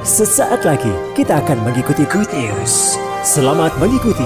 [0.00, 2.96] Sesaat lagi kita akan mengikuti Good News.
[3.20, 4.24] Selamat mengikuti.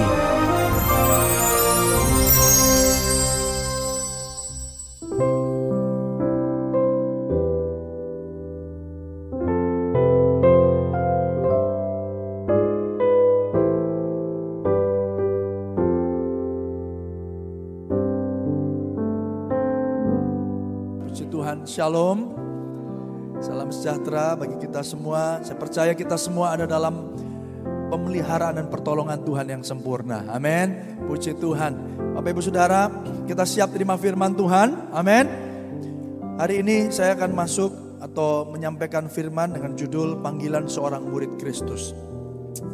[21.02, 22.13] Puji Tuhan, Shalom.
[24.84, 25.40] Semua.
[25.42, 27.16] Saya percaya kita semua ada dalam
[27.88, 30.28] pemeliharaan dan pertolongan Tuhan yang sempurna.
[30.30, 31.00] Amin.
[31.08, 31.72] Puji Tuhan.
[32.14, 32.92] Bapak Ibu Saudara,
[33.26, 34.94] kita siap terima firman Tuhan.
[34.94, 35.26] Amin.
[36.34, 37.70] Hari ini saya akan masuk
[38.02, 41.96] atau menyampaikan firman dengan judul panggilan seorang murid Kristus.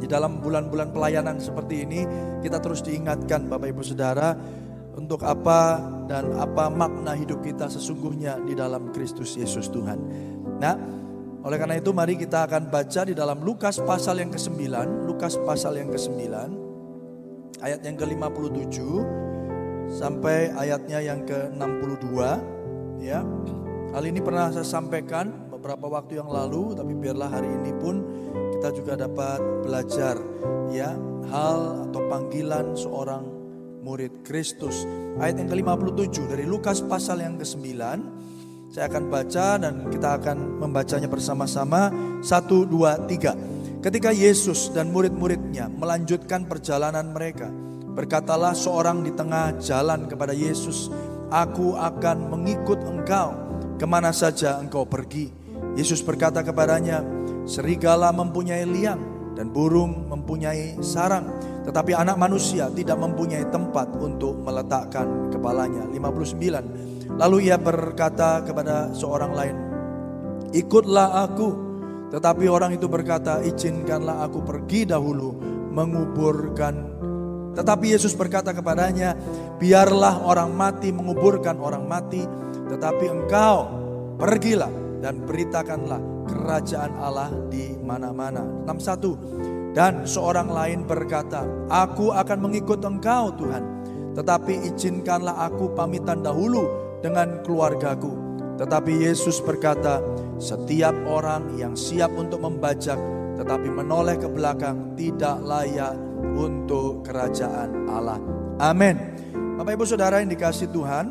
[0.01, 2.01] Di dalam bulan-bulan pelayanan seperti ini,
[2.43, 4.35] kita terus diingatkan Bapak Ibu Saudara
[4.97, 9.99] untuk apa dan apa makna hidup kita sesungguhnya di dalam Kristus Yesus Tuhan.
[10.61, 10.75] Nah,
[11.41, 14.61] oleh karena itu mari kita akan baca di dalam Lukas pasal yang ke-9,
[15.09, 16.21] Lukas pasal yang ke-9
[17.61, 18.77] ayat yang ke-57
[19.93, 22.09] sampai ayatnya yang ke-62
[23.05, 23.21] ya.
[23.91, 28.01] Hal ini pernah saya sampaikan beberapa waktu yang lalu tapi biarlah hari ini pun
[28.57, 30.17] kita juga dapat belajar
[30.71, 30.95] ya
[31.29, 33.27] hal atau panggilan seorang
[33.83, 34.87] murid Kristus.
[35.19, 37.67] Ayat yang ke-57 dari Lukas pasal yang ke-9.
[38.71, 41.91] Saya akan baca dan kita akan membacanya bersama-sama.
[42.23, 43.35] Satu, dua, tiga.
[43.83, 47.51] Ketika Yesus dan murid-muridnya melanjutkan perjalanan mereka.
[47.91, 50.87] Berkatalah seorang di tengah jalan kepada Yesus.
[51.35, 53.35] Aku akan mengikut engkau
[53.75, 55.35] ke mana saja engkau pergi.
[55.75, 57.03] Yesus berkata kepadanya,
[57.51, 61.27] serigala mempunyai liang dan burung mempunyai sarang
[61.67, 65.91] tetapi anak manusia tidak mempunyai tempat untuk meletakkan kepalanya.
[65.91, 67.00] 59.
[67.19, 69.57] Lalu ia berkata kepada seorang lain,
[70.55, 71.71] ikutlah aku.
[72.11, 75.31] Tetapi orang itu berkata, izinkanlah aku pergi dahulu
[75.71, 76.75] menguburkan.
[77.55, 79.15] Tetapi Yesus berkata kepadanya,
[79.59, 82.27] biarlah orang mati menguburkan orang mati.
[82.67, 83.57] Tetapi engkau
[84.19, 88.43] pergilah dan beritakanlah kerajaan Allah di mana-mana.
[88.67, 89.71] 61.
[89.71, 93.63] Dan seorang lain berkata, Aku akan mengikut engkau Tuhan.
[94.19, 98.13] Tetapi izinkanlah aku pamitan dahulu dengan keluargaku.
[98.61, 100.05] Tetapi Yesus berkata,
[100.37, 102.97] setiap orang yang siap untuk membajak
[103.41, 105.97] tetapi menoleh ke belakang tidak layak
[106.37, 108.21] untuk kerajaan Allah.
[108.61, 109.01] Amin.
[109.57, 111.09] Bapak Ibu Saudara yang dikasih Tuhan,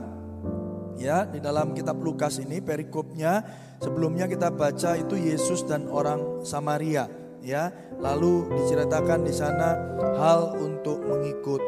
[1.01, 3.41] ya di dalam kitab Lukas ini perikopnya
[3.81, 7.09] sebelumnya kita baca itu Yesus dan orang Samaria
[7.41, 9.73] ya lalu diceritakan di sana
[10.19, 11.61] hal untuk mengikut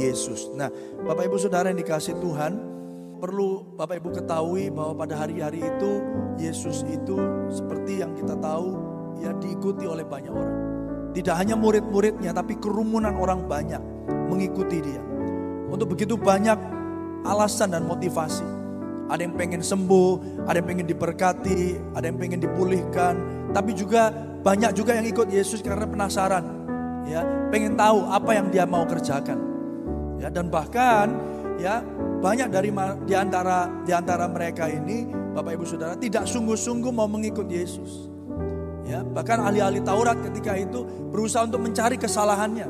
[0.00, 0.50] Yesus.
[0.56, 0.70] Nah,
[1.04, 2.52] Bapak Ibu Saudara yang dikasih Tuhan,
[3.16, 5.92] perlu Bapak Ibu ketahui bahwa pada hari-hari itu
[6.36, 7.16] Yesus itu
[7.48, 8.76] seperti yang kita tahu
[9.20, 10.56] ya diikuti oleh banyak orang.
[11.16, 13.80] Tidak hanya murid-muridnya tapi kerumunan orang banyak
[14.28, 15.00] mengikuti dia.
[15.72, 16.60] Untuk begitu banyak
[17.24, 18.44] alasan dan motivasi.
[19.06, 23.14] Ada yang pengen sembuh, ada yang pengen diberkati, ada yang pengen dipulihkan,
[23.54, 24.10] tapi juga
[24.42, 26.42] banyak juga yang ikut Yesus karena penasaran,
[27.06, 27.22] ya,
[27.54, 29.38] pengen tahu apa yang dia mau kerjakan.
[30.18, 31.14] Ya, dan bahkan
[31.62, 31.86] ya
[32.20, 32.70] banyak dari
[33.04, 35.06] di antara di antara mereka ini
[35.36, 38.08] Bapak Ibu Saudara tidak sungguh-sungguh mau mengikut Yesus.
[38.86, 42.68] Ya, bahkan ahli-ahli Taurat ketika itu berusaha untuk mencari kesalahannya.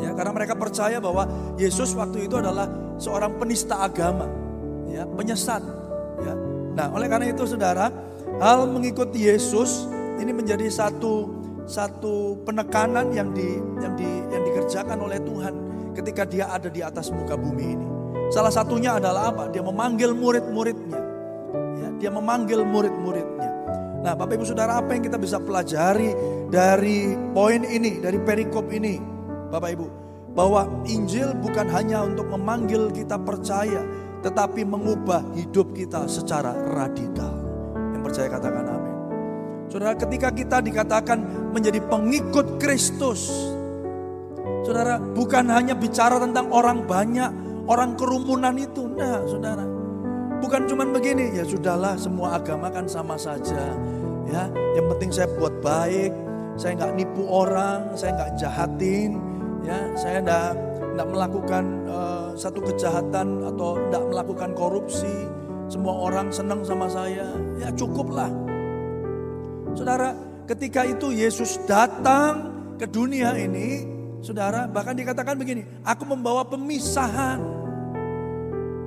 [0.00, 1.28] Ya, karena mereka percaya bahwa
[1.60, 2.66] Yesus waktu itu adalah
[2.98, 4.26] seorang penista agama,
[4.90, 5.62] ya, penyesat,
[6.24, 6.34] ya.
[6.74, 7.92] Nah, oleh karena itu Saudara,
[8.42, 9.86] hal mengikuti Yesus
[10.18, 11.30] ini menjadi satu
[11.64, 15.54] satu penekanan yang di yang di yang dikerjakan oleh Tuhan
[15.94, 17.93] ketika dia ada di atas muka bumi ini.
[18.34, 19.46] Salah satunya adalah apa?
[19.54, 20.98] Dia memanggil murid-muridnya.
[21.78, 23.50] Ya, dia memanggil murid-muridnya.
[24.02, 26.10] Nah, Bapak Ibu Saudara, apa yang kita bisa pelajari
[26.50, 28.98] dari poin ini, dari perikop ini,
[29.54, 29.86] Bapak Ibu,
[30.34, 33.86] bahwa Injil bukan hanya untuk memanggil kita percaya,
[34.26, 37.38] tetapi mengubah hidup kita secara radikal.
[37.94, 38.94] Yang percaya katakan amin.
[39.70, 41.22] Saudara, ketika kita dikatakan
[41.54, 43.30] menjadi pengikut Kristus,
[44.66, 48.84] Saudara, bukan hanya bicara tentang orang banyak, orang kerumunan itu.
[48.88, 49.64] Nah, saudara.
[50.44, 53.72] Bukan cuman begini, ya sudahlah semua agama kan sama saja.
[54.28, 56.12] Ya, yang penting saya buat baik,
[56.60, 59.20] saya nggak nipu orang, saya nggak jahatin,
[59.64, 60.50] ya, saya nggak
[60.94, 65.28] nggak melakukan uh, satu kejahatan atau nggak melakukan korupsi.
[65.68, 67.24] Semua orang senang sama saya,
[67.56, 68.28] ya cukuplah.
[69.72, 70.12] Saudara,
[70.44, 73.93] ketika itu Yesus datang ke dunia ini,
[74.24, 77.44] Saudara, bahkan dikatakan begini, aku membawa pemisahan.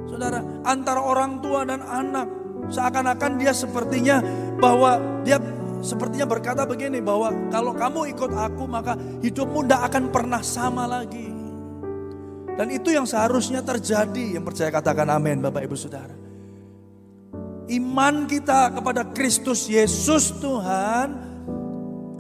[0.10, 2.26] Saudara, antara orang tua dan anak.
[2.74, 4.18] Seakan-akan dia sepertinya
[4.58, 5.38] bahwa dia
[5.86, 11.30] sepertinya berkata begini bahwa kalau kamu ikut aku maka hidupmu tidak akan pernah sama lagi.
[12.58, 14.42] Dan itu yang seharusnya terjadi.
[14.42, 16.18] Yang percaya katakan amin Bapak Ibu Saudara.
[17.70, 21.27] Iman kita kepada Kristus Yesus Tuhan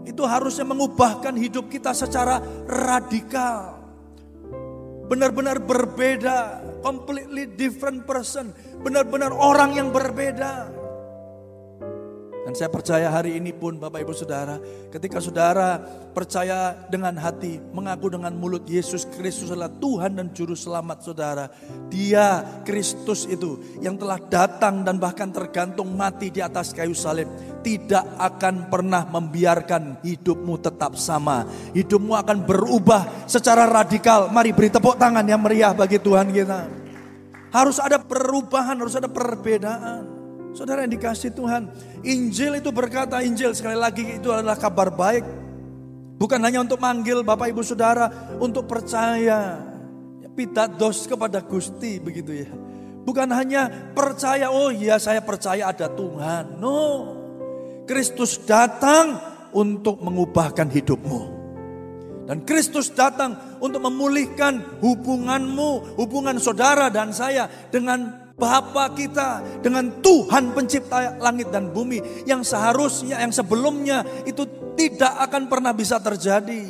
[0.08, 3.76] itu harusnya mengubahkan hidup kita secara radikal.
[5.08, 10.72] Benar-benar berbeda, completely different person, benar-benar orang yang berbeda.
[12.48, 14.56] Dan saya percaya hari ini pun Bapak Ibu Saudara,
[14.88, 15.84] ketika saudara
[16.16, 21.52] percaya dengan hati, mengaku dengan mulut Yesus Kristus adalah Tuhan dan Juru Selamat saudara.
[21.92, 27.28] Dia Kristus itu yang telah datang dan bahkan tergantung mati di atas kayu salib.
[27.68, 31.44] Tidak akan pernah membiarkan hidupmu tetap sama.
[31.76, 34.32] Hidupmu akan berubah secara radikal.
[34.32, 36.64] Mari beri tepuk tangan yang meriah bagi Tuhan kita.
[37.52, 40.17] Harus ada perubahan, harus ada perbedaan.
[40.58, 41.70] Saudara yang dikasih Tuhan,
[42.02, 45.22] Injil itu berkata Injil sekali lagi itu adalah kabar baik.
[46.18, 48.10] Bukan hanya untuk manggil Bapak Ibu Saudara
[48.42, 49.62] untuk percaya.
[50.18, 50.30] Ya,
[50.74, 52.50] dos kepada Gusti begitu ya.
[53.06, 56.58] Bukan hanya percaya, oh iya saya percaya ada Tuhan.
[56.58, 57.14] No.
[57.86, 59.22] Kristus datang
[59.54, 61.38] untuk mengubahkan hidupmu.
[62.26, 70.54] Dan Kristus datang untuk memulihkan hubunganmu, hubungan saudara dan saya dengan Bapa kita dengan Tuhan
[70.54, 74.46] pencipta langit dan bumi yang seharusnya yang sebelumnya itu
[74.78, 76.62] tidak akan pernah bisa terjadi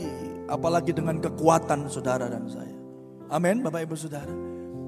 [0.47, 2.71] apalagi dengan kekuatan saudara dan saya.
[3.27, 4.31] Amin Bapak Ibu Saudara.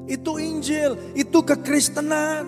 [0.08, 2.48] Itu Injil, itu kekristenan.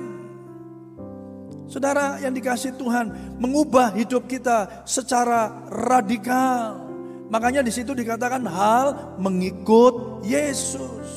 [1.68, 6.88] Saudara yang dikasih Tuhan mengubah hidup kita secara radikal.
[7.28, 11.08] Makanya di situ dikatakan hal mengikut Yesus.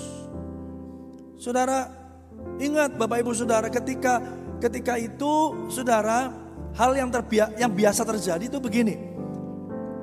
[1.39, 2.04] Saudara,
[2.61, 4.23] Ingat Bapak Ibu Saudara ketika
[4.63, 6.31] ketika itu Saudara
[6.75, 8.95] hal yang terbia, yang biasa terjadi itu begini.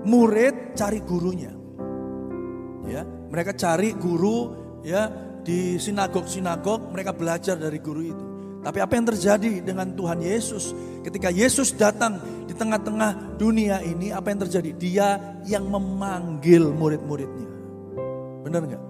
[0.07, 1.53] Murid cari gurunya.
[2.89, 4.51] Ya, mereka cari guru
[4.81, 5.07] ya
[5.41, 8.25] di sinagog-sinagog mereka belajar dari guru itu.
[8.61, 10.73] Tapi apa yang terjadi dengan Tuhan Yesus?
[11.01, 14.69] Ketika Yesus datang di tengah-tengah dunia ini, apa yang terjadi?
[14.77, 15.07] Dia
[15.49, 17.49] yang memanggil murid-muridnya.
[18.45, 18.83] Benar nggak?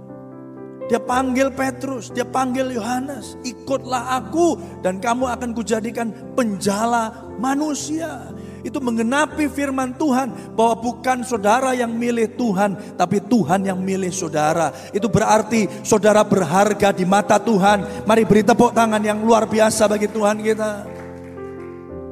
[0.91, 8.27] Dia panggil Petrus, dia panggil Yohanes, ikutlah aku dan kamu akan kujadikan penjala manusia.
[8.59, 14.75] Itu menggenapi firman Tuhan bahwa bukan saudara yang milih Tuhan, tapi Tuhan yang milih saudara.
[14.91, 18.03] Itu berarti saudara berharga di mata Tuhan.
[18.03, 20.71] Mari beri tepuk tangan yang luar biasa bagi Tuhan kita.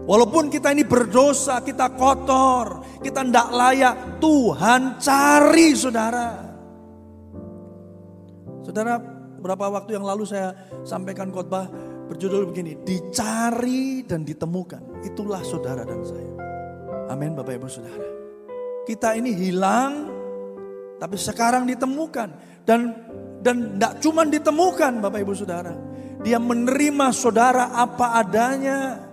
[0.08, 6.49] Walaupun kita ini berdosa, kita kotor, kita tidak layak, Tuhan cari saudara.
[8.70, 10.54] Saudara, beberapa waktu yang lalu saya
[10.86, 11.66] sampaikan khotbah
[12.06, 15.02] berjudul begini, dicari dan ditemukan.
[15.02, 16.34] Itulah saudara dan saya.
[17.10, 18.06] Amin Bapak Ibu Saudara.
[18.86, 20.06] Kita ini hilang
[21.02, 22.94] tapi sekarang ditemukan dan
[23.42, 25.74] dan tidak cuma ditemukan Bapak Ibu Saudara.
[26.22, 29.10] Dia menerima saudara apa adanya.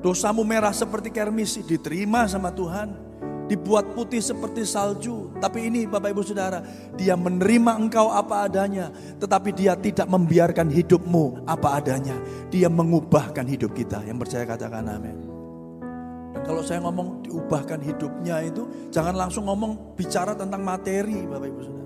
[0.00, 3.09] Dosamu merah seperti kermis diterima sama Tuhan
[3.50, 5.34] dibuat putih seperti salju.
[5.42, 6.62] Tapi ini Bapak Ibu Saudara,
[6.94, 12.14] dia menerima engkau apa adanya, tetapi dia tidak membiarkan hidupmu apa adanya.
[12.54, 14.06] Dia mengubahkan hidup kita.
[14.06, 15.18] Yang percaya katakan amin.
[16.30, 21.60] Dan kalau saya ngomong diubahkan hidupnya itu, jangan langsung ngomong bicara tentang materi Bapak Ibu
[21.66, 21.79] Saudara.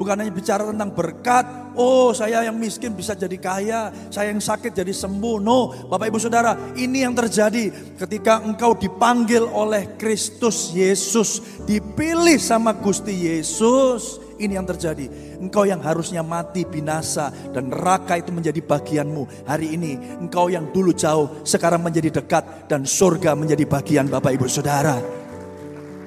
[0.00, 1.44] Bukan hanya bicara tentang berkat,
[1.76, 5.36] oh saya yang miskin bisa jadi kaya, saya yang sakit jadi sembuh.
[5.36, 7.68] No, Bapak Ibu Saudara, ini yang terjadi
[8.00, 14.24] ketika engkau dipanggil oleh Kristus Yesus, dipilih sama Gusti Yesus.
[14.40, 15.36] Ini yang terjadi.
[15.36, 19.44] Engkau yang harusnya mati binasa dan neraka itu menjadi bagianmu.
[19.44, 24.48] Hari ini engkau yang dulu jauh sekarang menjadi dekat dan surga menjadi bagian Bapak Ibu
[24.48, 25.19] Saudara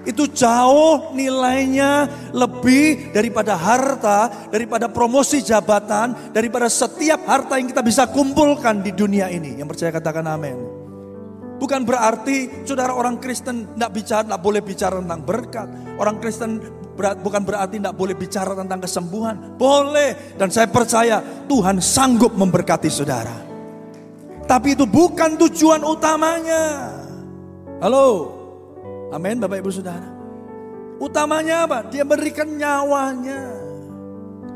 [0.03, 8.03] itu jauh nilainya lebih daripada harta, daripada promosi jabatan, daripada setiap harta yang kita bisa
[8.11, 9.55] kumpulkan di dunia ini.
[9.59, 10.57] Yang percaya katakan amin.
[11.63, 15.67] Bukan berarti saudara orang Kristen tidak bicara, tidak boleh bicara tentang berkat.
[15.95, 16.59] Orang Kristen
[16.99, 19.55] berat, bukan berarti tidak boleh bicara tentang kesembuhan.
[19.55, 20.35] Boleh.
[20.35, 23.37] Dan saya percaya Tuhan sanggup memberkati saudara.
[24.43, 26.91] Tapi itu bukan tujuan utamanya.
[27.79, 28.42] Halo,
[29.13, 30.09] Amin Bapak Ibu Saudara.
[30.97, 31.85] Utamanya apa?
[31.93, 33.61] Dia berikan nyawanya.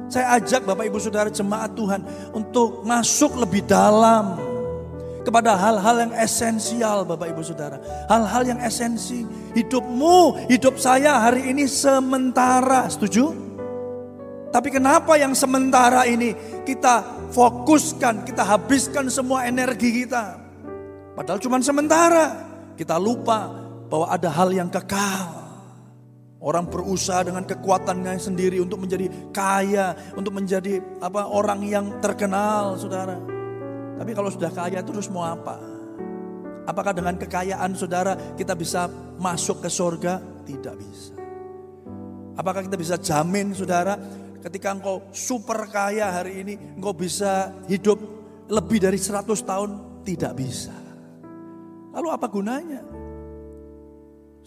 [0.09, 2.01] Saya ajak Bapak Ibu Saudara jemaat Tuhan
[2.33, 4.39] untuk masuk lebih dalam
[5.21, 7.77] kepada hal-hal yang esensial Bapak Ibu Saudara.
[8.09, 9.27] Hal-hal yang esensi.
[9.53, 12.89] Hidupmu, hidup saya hari ini sementara.
[12.89, 13.45] Setuju?
[14.47, 16.33] Tapi kenapa yang sementara ini
[16.65, 20.39] kita fokuskan, kita habiskan semua energi kita.
[21.13, 22.47] Padahal cuma sementara.
[22.77, 25.47] Kita lupa bahwa ada hal yang kekal.
[26.37, 33.17] Orang berusaha dengan kekuatannya sendiri untuk menjadi kaya, untuk menjadi apa orang yang terkenal, saudara.
[33.97, 35.57] Tapi kalau sudah kaya terus mau apa?
[36.69, 38.85] Apakah dengan kekayaan saudara kita bisa
[39.17, 40.21] masuk ke surga?
[40.45, 41.17] Tidak bisa.
[42.37, 43.97] Apakah kita bisa jamin saudara
[44.45, 47.97] ketika engkau super kaya hari ini engkau bisa hidup
[48.45, 49.69] lebih dari 100 tahun?
[50.05, 50.75] Tidak bisa.
[51.97, 52.96] Lalu apa gunanya?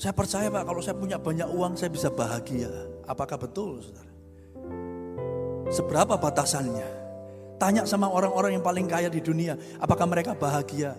[0.01, 2.73] Saya percaya Pak, kalau saya punya banyak uang saya bisa bahagia.
[3.05, 4.09] Apakah betul saudara?
[5.69, 6.89] Seberapa batasannya?
[7.61, 10.97] Tanya sama orang-orang yang paling kaya di dunia, apakah mereka bahagia?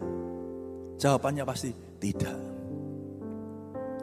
[1.01, 2.37] Jawabannya pasti tidak.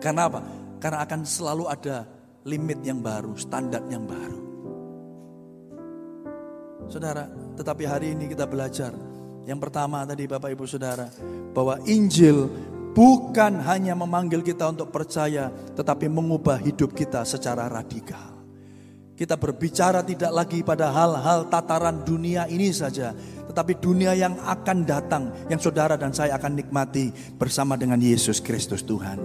[0.03, 0.43] Karena apa?
[0.83, 2.03] Karena akan selalu ada
[2.43, 4.41] limit yang baru, standar yang baru.
[6.91, 8.91] Saudara, tetapi hari ini kita belajar.
[9.47, 11.07] Yang pertama tadi Bapak Ibu Saudara,
[11.55, 12.51] bahwa Injil
[12.93, 18.39] bukan hanya memanggil kita untuk percaya, tetapi mengubah hidup kita secara radikal.
[19.19, 23.11] Kita berbicara tidak lagi pada hal-hal tataran dunia ini saja,
[23.51, 28.87] tetapi dunia yang akan datang, yang saudara dan saya akan nikmati bersama dengan Yesus Kristus
[28.87, 29.19] Tuhan.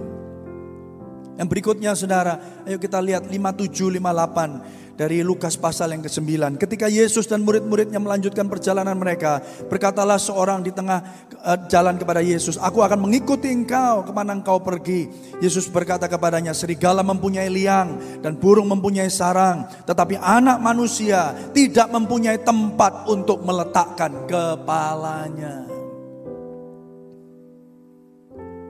[1.38, 6.58] Yang berikutnya saudara, ayo kita lihat 57, 58 dari Lukas pasal yang ke-9.
[6.58, 11.02] Ketika Yesus dan murid-muridnya melanjutkan perjalanan mereka, berkatalah seorang di tengah
[11.42, 15.10] uh, jalan kepada Yesus, aku akan mengikuti engkau ke mana engkau pergi.
[15.42, 22.38] Yesus berkata kepadanya, serigala mempunyai liang dan burung mempunyai sarang, tetapi anak manusia tidak mempunyai
[22.40, 25.66] tempat untuk meletakkan kepalanya.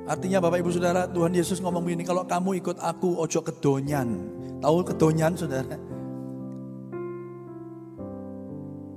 [0.05, 4.21] Artinya Bapak Ibu Saudara, Tuhan Yesus ngomong begini, kalau kamu ikut aku ojo kedonyan.
[4.61, 5.94] Tahu kedonyan Saudara?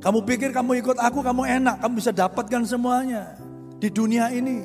[0.08, 3.36] Kamu pikir kamu ikut aku, kamu enak, kamu bisa dapatkan semuanya
[3.76, 4.64] di dunia ini.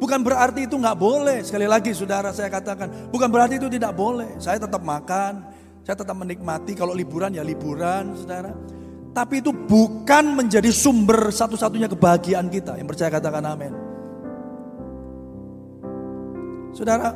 [0.00, 1.44] Bukan berarti itu nggak boleh.
[1.44, 4.40] Sekali lagi saudara saya katakan, bukan berarti itu tidak boleh.
[4.40, 5.44] Saya tetap makan,
[5.84, 6.72] saya tetap menikmati.
[6.72, 8.48] Kalau liburan ya liburan, saudara.
[9.12, 12.80] Tapi itu bukan menjadi sumber satu-satunya kebahagiaan kita.
[12.80, 13.72] Yang percaya katakan amin.
[16.72, 17.12] Saudara,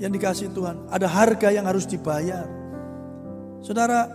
[0.00, 2.48] yang dikasih Tuhan, ada harga yang harus dibayar.
[3.60, 4.08] Saudara,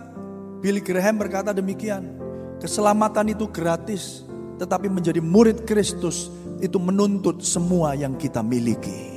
[0.58, 2.19] Billy Graham berkata demikian.
[2.60, 4.28] Keselamatan itu gratis,
[4.60, 6.28] tetapi menjadi murid Kristus
[6.60, 9.08] itu menuntut semua yang kita miliki.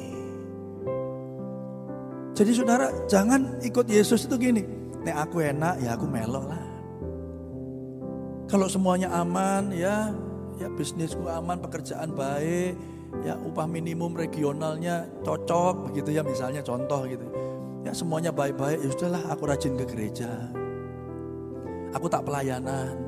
[2.33, 4.63] Jadi saudara, jangan ikut Yesus itu gini.
[5.03, 6.65] Nek aku enak, ya aku melok lah.
[8.47, 10.15] Kalau semuanya aman, ya
[10.57, 12.79] ya bisnisku aman, pekerjaan baik,
[13.27, 17.27] ya upah minimum regionalnya cocok begitu ya misalnya contoh gitu.
[17.83, 20.31] Ya semuanya baik-baik, ya sudahlah aku rajin ke gereja.
[21.91, 23.02] Aku tak pelayanan.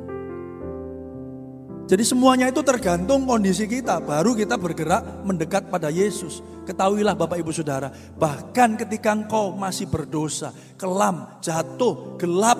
[1.85, 4.01] Jadi semuanya itu tergantung kondisi kita.
[4.01, 6.41] Baru kita bergerak mendekat pada Yesus.
[6.65, 7.93] Ketahuilah Bapak Ibu Saudara.
[7.93, 10.49] Bahkan ketika engkau masih berdosa,
[10.81, 12.57] kelam, jatuh, gelap.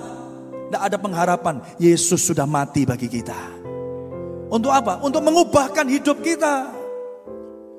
[0.66, 1.58] Tidak ada pengharapan.
[1.82, 3.34] Yesus sudah mati bagi kita.
[4.46, 5.02] Untuk apa?
[5.02, 6.70] Untuk mengubahkan hidup kita.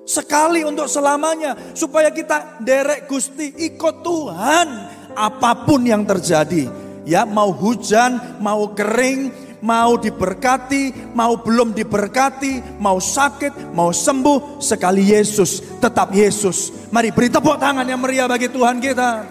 [0.04, 1.56] Sekali untuk selamanya.
[1.72, 4.68] Supaya kita derek Gusti ikut Tuhan.
[5.16, 6.68] Apa pun yang terjadi.
[7.08, 15.14] Ya mau hujan, mau kering, mau diberkati, mau belum diberkati, mau sakit, mau sembuh, sekali
[15.14, 16.90] Yesus, tetap Yesus.
[16.94, 19.26] Mari beri tepuk tangan yang meriah bagi Tuhan kita.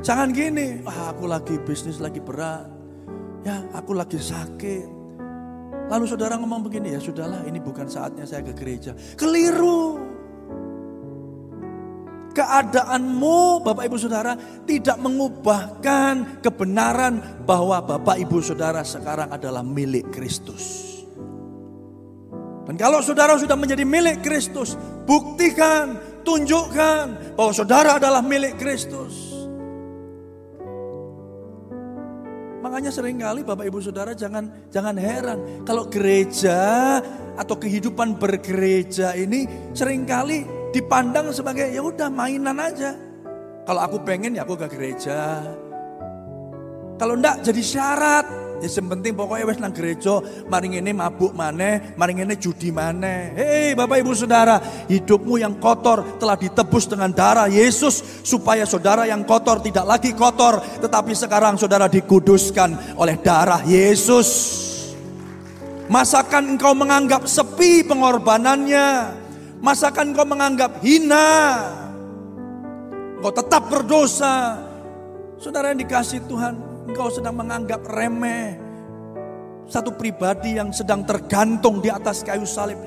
[0.00, 2.64] Jangan gini, ah, aku lagi bisnis lagi berat,
[3.44, 5.00] ya aku lagi sakit.
[5.92, 8.96] Lalu saudara ngomong begini, ya sudahlah ini bukan saatnya saya ke gereja.
[9.18, 9.98] Keliru
[12.30, 20.90] keadaanmu Bapak Ibu Saudara tidak mengubahkan kebenaran bahwa Bapak Ibu Saudara sekarang adalah milik Kristus.
[22.70, 29.30] Dan kalau saudara sudah menjadi milik Kristus, buktikan, tunjukkan bahwa saudara adalah milik Kristus.
[32.60, 37.00] Makanya sering kali Bapak Ibu Saudara jangan jangan heran kalau gereja
[37.34, 42.94] atau kehidupan bergereja ini sering kali dipandang sebagai ya udah mainan aja.
[43.66, 45.44] Kalau aku pengen ya aku ke gereja.
[46.98, 48.26] Kalau enggak jadi syarat.
[48.60, 53.32] Ya penting pokoknya wes nang gereja, maring ini mabuk mana, maring ini judi mana.
[53.32, 59.24] Hei Bapak Ibu Saudara, hidupmu yang kotor telah ditebus dengan darah Yesus supaya saudara yang
[59.24, 64.28] kotor tidak lagi kotor, tetapi sekarang saudara dikuduskan oleh darah Yesus.
[65.88, 69.19] Masakan engkau menganggap sepi pengorbanannya?
[69.60, 71.28] Masakan kau menganggap hina?
[73.20, 74.56] Kau tetap berdosa.
[75.36, 76.56] Saudara yang dikasih Tuhan,
[76.88, 78.56] engkau sedang menganggap remeh.
[79.68, 82.80] Satu pribadi yang sedang tergantung di atas kayu salib.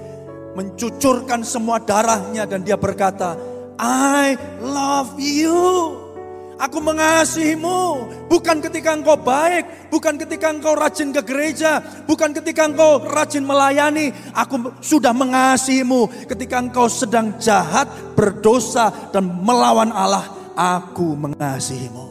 [0.58, 3.38] Mencucurkan semua darahnya dan dia berkata,
[3.77, 6.02] I love you.
[6.63, 8.08] Aku mengasihimu.
[8.32, 14.15] Bukan ketika engkau baik, bukan ketika engkau rajin ke gereja, bukan ketika engkau rajin melayani.
[14.32, 20.24] Aku sudah mengasihimu ketika engkau sedang jahat, berdosa, dan melawan Allah.
[20.55, 22.05] Aku mengasihimu.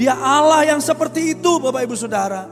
[0.00, 2.48] Dia Allah yang seperti itu Bapak Ibu Saudara.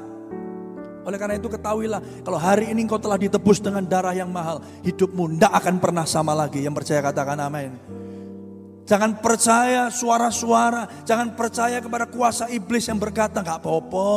[1.03, 4.61] Oleh karena itu ketahuilah kalau hari ini engkau telah ditebus dengan darah yang mahal.
[4.85, 6.62] Hidupmu tidak akan pernah sama lagi.
[6.62, 8.03] Yang percaya katakan amin.
[8.83, 11.07] Jangan percaya suara-suara.
[11.07, 14.11] Jangan percaya kepada kuasa iblis yang berkata gak apa-apa.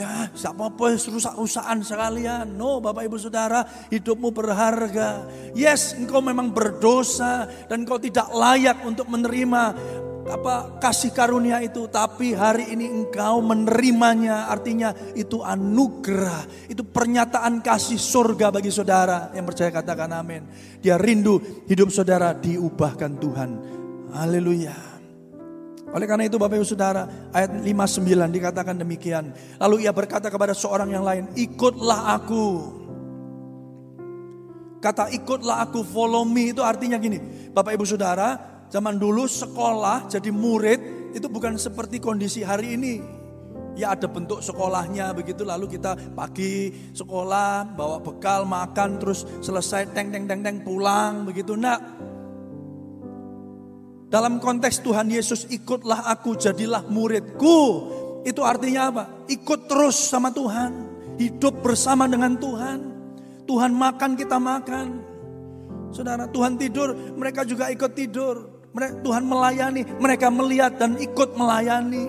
[0.00, 2.56] Ya, gak apa-apa rusak-rusakan sekalian.
[2.56, 5.28] No, Bapak Ibu Saudara, hidupmu berharga.
[5.52, 9.76] Yes, engkau memang berdosa dan engkau tidak layak untuk menerima
[10.24, 11.84] apa kasih karunia itu.
[11.92, 16.48] Tapi hari ini engkau menerimanya artinya itu anugerah.
[16.72, 19.28] Itu pernyataan kasih surga bagi saudara.
[19.36, 20.48] Yang percaya katakan amin.
[20.80, 23.50] Dia rindu hidup saudara diubahkan Tuhan.
[24.16, 24.89] Haleluya
[25.90, 29.34] oleh karena itu Bapak Ibu Saudara ayat 59 dikatakan demikian.
[29.58, 32.46] Lalu ia berkata kepada seorang yang lain ikutlah aku.
[34.80, 37.50] Kata ikutlah aku follow me itu artinya gini.
[37.52, 43.02] Bapak Ibu Saudara Zaman dulu sekolah jadi murid itu bukan seperti kondisi hari ini.
[43.74, 45.42] Ya ada bentuk sekolahnya begitu.
[45.42, 51.58] Lalu kita pagi sekolah bawa bekal makan terus selesai teng teng teng teng pulang begitu.
[51.58, 51.82] Nah
[54.10, 57.58] dalam konteks Tuhan Yesus ikutlah aku jadilah muridku.
[58.26, 59.04] Itu artinya apa?
[59.30, 60.90] Ikut terus sama Tuhan.
[61.14, 62.78] Hidup bersama dengan Tuhan.
[63.46, 64.88] Tuhan makan kita makan.
[65.94, 68.50] Saudara Tuhan tidur mereka juga ikut tidur.
[69.02, 72.06] Tuhan melayani, mereka melihat dan ikut melayani.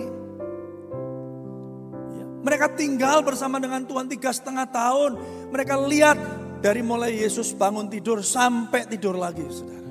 [2.14, 5.18] Ya, mereka tinggal bersama dengan Tuhan tiga setengah tahun.
[5.50, 6.18] Mereka lihat
[6.62, 9.81] dari mulai Yesus bangun tidur sampai tidur lagi, saudara.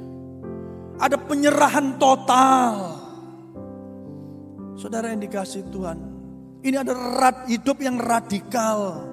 [1.02, 3.02] Ada penyerahan total.
[4.78, 5.98] Saudara yang dikasih Tuhan.
[6.62, 6.94] Ini ada
[7.50, 9.10] hidup yang radikal.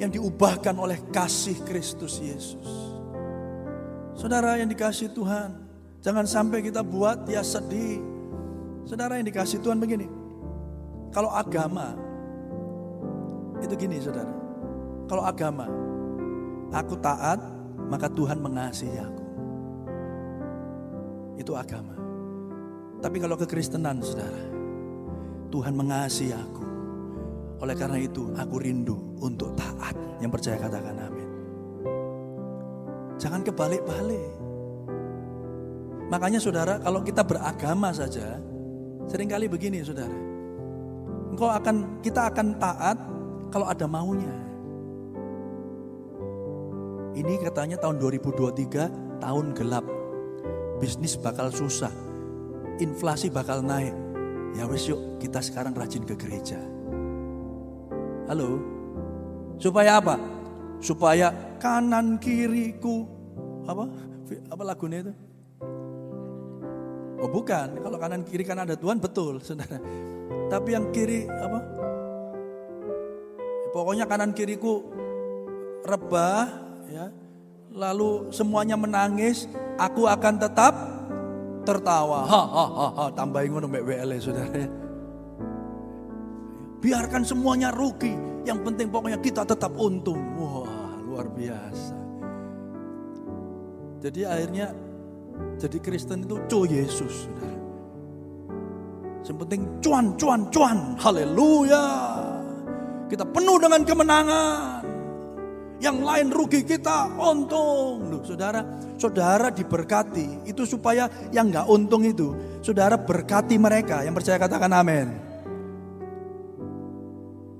[0.00, 2.96] Yang diubahkan oleh kasih Kristus Yesus.
[4.16, 5.52] Saudara yang dikasih Tuhan.
[6.00, 8.00] Jangan sampai kita buat dia sedih.
[8.88, 10.08] Saudara yang dikasih Tuhan begini.
[11.12, 11.92] Kalau agama,
[13.60, 14.32] itu gini saudara.
[15.06, 15.68] Kalau agama,
[16.72, 17.38] aku taat,
[17.86, 19.21] maka Tuhan mengasihi aku.
[21.42, 21.98] Itu agama.
[23.02, 24.46] Tapi kalau kekristenan saudara,
[25.50, 26.64] Tuhan mengasihi aku.
[27.66, 29.98] Oleh karena itu aku rindu untuk taat.
[30.22, 31.28] Yang percaya katakan amin.
[33.18, 34.30] Jangan kebalik-balik.
[36.14, 38.38] Makanya saudara kalau kita beragama saja,
[39.10, 40.14] sering kali begini saudara.
[41.34, 42.98] Engkau akan, kita akan taat
[43.50, 44.30] kalau ada maunya.
[47.18, 50.01] Ini katanya tahun 2023 tahun gelap.
[50.82, 51.94] Bisnis bakal susah.
[52.82, 53.94] Inflasi bakal naik.
[54.58, 56.58] Ya wes yuk kita sekarang rajin ke gereja.
[58.26, 58.58] Halo.
[59.62, 60.18] Supaya apa?
[60.82, 61.30] Supaya
[61.62, 63.06] kanan kiriku
[63.62, 63.86] apa?
[64.50, 65.14] Apa lagunya itu?
[67.22, 69.78] Oh bukan, kalau kanan kiri kan ada Tuhan betul, saudara.
[70.50, 71.62] Tapi yang kiri apa?
[73.70, 74.82] Pokoknya kanan kiriku
[75.86, 76.50] rebah,
[76.90, 77.06] ya.
[77.72, 79.48] Lalu semuanya menangis,
[79.80, 80.74] aku akan tetap
[81.64, 82.28] tertawa.
[82.28, 83.04] Ha ha ha, ha.
[83.16, 84.68] tambahin ngono mbek WL saudara.
[86.84, 88.12] Biarkan semuanya rugi,
[88.44, 90.20] yang penting pokoknya kita tetap untung.
[90.36, 91.96] Wah, luar biasa.
[94.02, 94.74] Jadi akhirnya
[95.56, 97.30] jadi Kristen itu co Yesus.
[97.30, 97.56] Saudara.
[99.22, 100.78] Yang penting cuan, cuan, cuan.
[101.00, 101.84] Haleluya.
[103.08, 104.91] Kita penuh dengan kemenangan.
[105.82, 108.06] Yang lain rugi kita untung.
[108.06, 108.62] Loh, saudara,
[108.94, 110.46] saudara diberkati.
[110.46, 112.62] Itu supaya yang nggak untung itu.
[112.62, 114.06] Saudara berkati mereka.
[114.06, 115.31] Yang percaya katakan amin.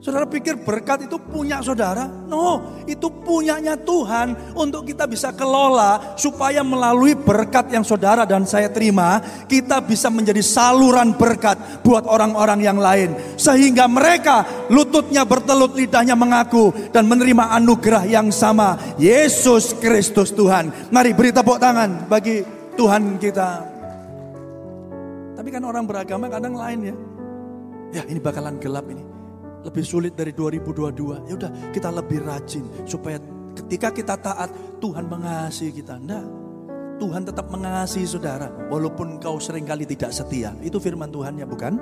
[0.03, 2.11] Saudara pikir berkat itu punya saudara?
[2.27, 8.67] No, itu punyanya Tuhan untuk kita bisa kelola supaya melalui berkat yang saudara dan saya
[8.67, 13.15] terima, kita bisa menjadi saluran berkat buat orang-orang yang lain.
[13.38, 18.99] Sehingga mereka lututnya bertelut lidahnya mengaku dan menerima anugerah yang sama.
[18.99, 20.91] Yesus Kristus Tuhan.
[20.91, 22.43] Mari beri tepuk tangan bagi
[22.75, 23.51] Tuhan kita.
[25.38, 26.95] Tapi kan orang beragama kadang lain ya.
[27.95, 29.22] Ya ini bakalan gelap ini
[29.62, 31.31] lebih sulit dari 2022.
[31.31, 33.18] Ya udah, kita lebih rajin supaya
[33.57, 34.51] ketika kita taat
[34.83, 35.98] Tuhan mengasihi kita.
[35.98, 36.27] Enggak.
[37.03, 40.55] Tuhan tetap mengasihi saudara walaupun kau sering kali tidak setia.
[40.62, 41.75] Itu firman Tuhan ya bukan?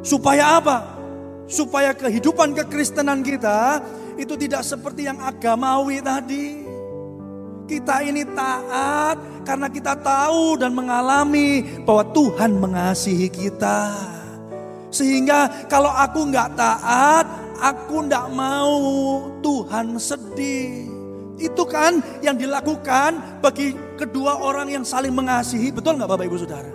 [0.00, 0.96] Supaya apa?
[1.44, 3.84] Supaya kehidupan kekristenan kita
[4.16, 6.64] itu tidak seperti yang agamawi tadi.
[7.66, 14.15] Kita ini taat karena kita tahu dan mengalami bahwa Tuhan mengasihi kita.
[14.96, 17.28] Sehingga kalau aku nggak taat,
[17.60, 18.76] aku nggak mau
[19.44, 20.88] Tuhan sedih.
[21.36, 25.68] Itu kan yang dilakukan bagi kedua orang yang saling mengasihi.
[25.68, 26.72] Betul nggak Bapak Ibu Saudara?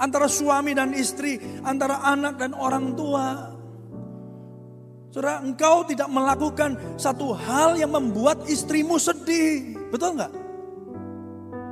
[0.00, 3.52] Antara suami dan istri, antara anak dan orang tua.
[5.12, 9.76] Saudara, engkau tidak melakukan satu hal yang membuat istrimu sedih.
[9.92, 10.32] Betul nggak?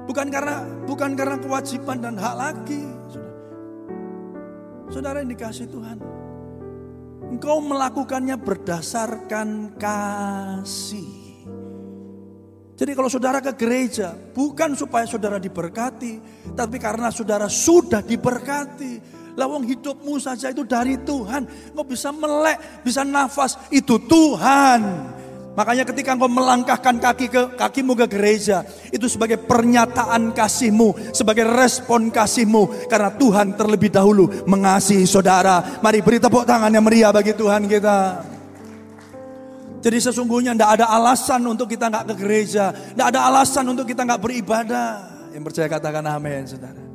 [0.05, 2.90] Bukan karena bukan karena kewajiban dan hak lagi.
[4.91, 5.99] Saudara, yang dikasih Tuhan.
[7.31, 11.47] Engkau melakukannya berdasarkan kasih.
[12.75, 16.19] Jadi kalau saudara ke gereja, bukan supaya saudara diberkati,
[16.59, 19.23] tapi karena saudara sudah diberkati.
[19.39, 21.47] Lawang hidupmu saja itu dari Tuhan.
[21.71, 24.81] Engkau bisa melek, bisa nafas, itu Tuhan.
[25.61, 32.09] Makanya ketika engkau melangkahkan kaki ke kakimu ke gereja, itu sebagai pernyataan kasihmu, sebagai respon
[32.09, 35.85] kasihmu karena Tuhan terlebih dahulu mengasihi saudara.
[35.85, 38.25] Mari beri tepuk tangan yang meriah bagi Tuhan kita.
[39.85, 44.09] Jadi sesungguhnya tidak ada alasan untuk kita nggak ke gereja, tidak ada alasan untuk kita
[44.09, 44.89] nggak beribadah.
[45.37, 46.90] Yang percaya katakan amin, saudara.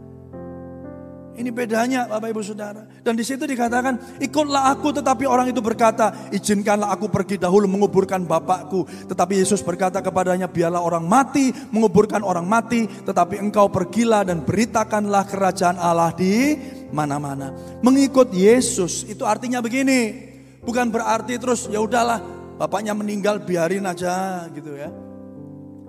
[1.36, 2.88] Ini bedanya Bapak Ibu Saudara.
[3.04, 8.24] Dan di situ dikatakan, ikutlah aku tetapi orang itu berkata, izinkanlah aku pergi dahulu menguburkan
[8.24, 8.88] bapakku.
[9.12, 15.28] Tetapi Yesus berkata kepadanya, biarlah orang mati menguburkan orang mati, tetapi engkau pergilah dan beritakanlah
[15.28, 16.56] kerajaan Allah di
[16.96, 17.52] mana-mana.
[17.84, 20.16] Mengikut Yesus itu artinya begini,
[20.64, 22.24] bukan berarti terus ya udahlah
[22.56, 24.88] bapaknya meninggal biarin aja gitu ya.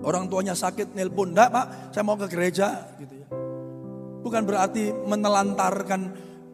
[0.03, 3.16] Orang tuanya sakit nelpon, enggak pak saya mau ke gereja gitu
[4.21, 6.01] Bukan berarti menelantarkan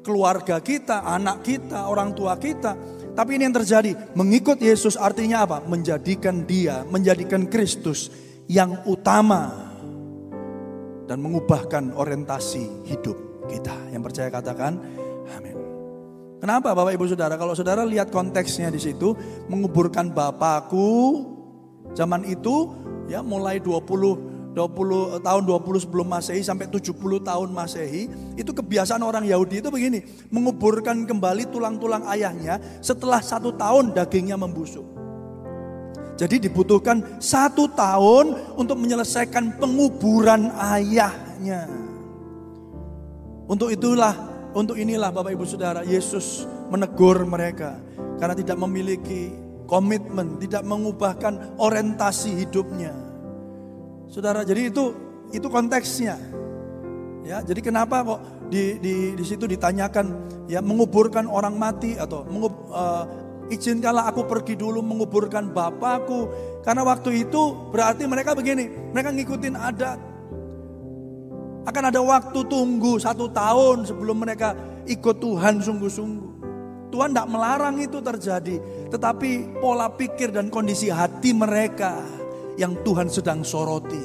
[0.03, 2.75] keluarga kita, anak kita, orang tua kita.
[3.13, 5.63] Tapi ini yang terjadi, mengikut Yesus artinya apa?
[5.63, 8.11] Menjadikan dia, menjadikan Kristus
[8.51, 9.71] yang utama.
[11.03, 13.75] Dan mengubahkan orientasi hidup kita.
[13.91, 14.79] Yang percaya katakan,
[15.35, 15.55] amin.
[16.39, 17.35] Kenapa Bapak Ibu Saudara?
[17.35, 19.15] Kalau Saudara lihat konteksnya di situ,
[19.47, 20.89] menguburkan Bapakku
[21.93, 22.71] zaman itu
[23.07, 26.93] ya mulai 20 20 tahun 20 sebelum Masehi sampai 70
[27.25, 33.97] tahun Masehi, itu kebiasaan orang Yahudi itu begini, menguburkan kembali tulang-tulang ayahnya setelah satu tahun
[33.97, 34.85] dagingnya membusuk.
[36.13, 41.65] Jadi dibutuhkan satu tahun untuk menyelesaikan penguburan ayahnya.
[43.49, 44.13] Untuk itulah,
[44.53, 47.81] untuk inilah Bapak Ibu Saudara, Yesus menegur mereka
[48.21, 49.33] karena tidak memiliki
[49.65, 53.02] komitmen, tidak mengubahkan orientasi hidupnya.
[54.13, 54.93] Saudara, jadi itu
[55.33, 56.21] itu konteksnya.
[57.25, 58.21] Ya, jadi kenapa kok
[58.53, 60.05] di di di situ ditanyakan
[60.45, 63.09] ya menguburkan orang mati atau mengub, uh,
[63.49, 66.29] izinkanlah aku pergi dulu menguburkan bapakku
[66.61, 69.97] karena waktu itu berarti mereka begini, mereka ngikutin adat.
[71.65, 74.53] Akan ada waktu tunggu satu tahun sebelum mereka
[74.85, 76.31] ikut Tuhan sungguh-sungguh.
[76.93, 78.61] Tuhan tidak melarang itu terjadi,
[78.93, 82.22] tetapi pola pikir dan kondisi hati mereka
[82.59, 84.01] yang Tuhan sedang soroti.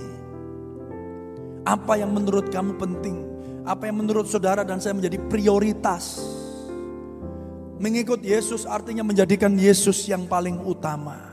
[1.68, 3.16] Apa yang menurut kamu penting?
[3.68, 6.24] Apa yang menurut saudara dan saya menjadi prioritas?
[7.78, 11.28] Mengikut Yesus artinya menjadikan Yesus yang paling utama.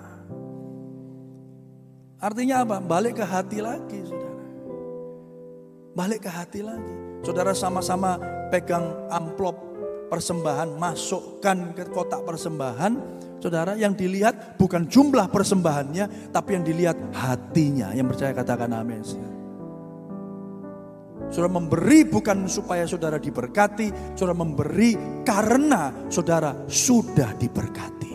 [2.20, 2.78] Artinya apa?
[2.84, 4.44] Balik ke hati lagi, saudara.
[5.96, 6.96] Balik ke hati lagi.
[7.24, 8.20] Saudara sama-sama
[8.54, 9.58] pegang amplop
[10.12, 12.94] persembahan, masukkan ke kotak persembahan,
[13.40, 17.94] Saudara, yang dilihat bukan jumlah persembahannya, tapi yang dilihat hatinya.
[17.94, 19.06] Yang percaya katakan amin.
[21.30, 28.14] Saudara memberi bukan supaya saudara diberkati, saudara memberi karena saudara sudah diberkati.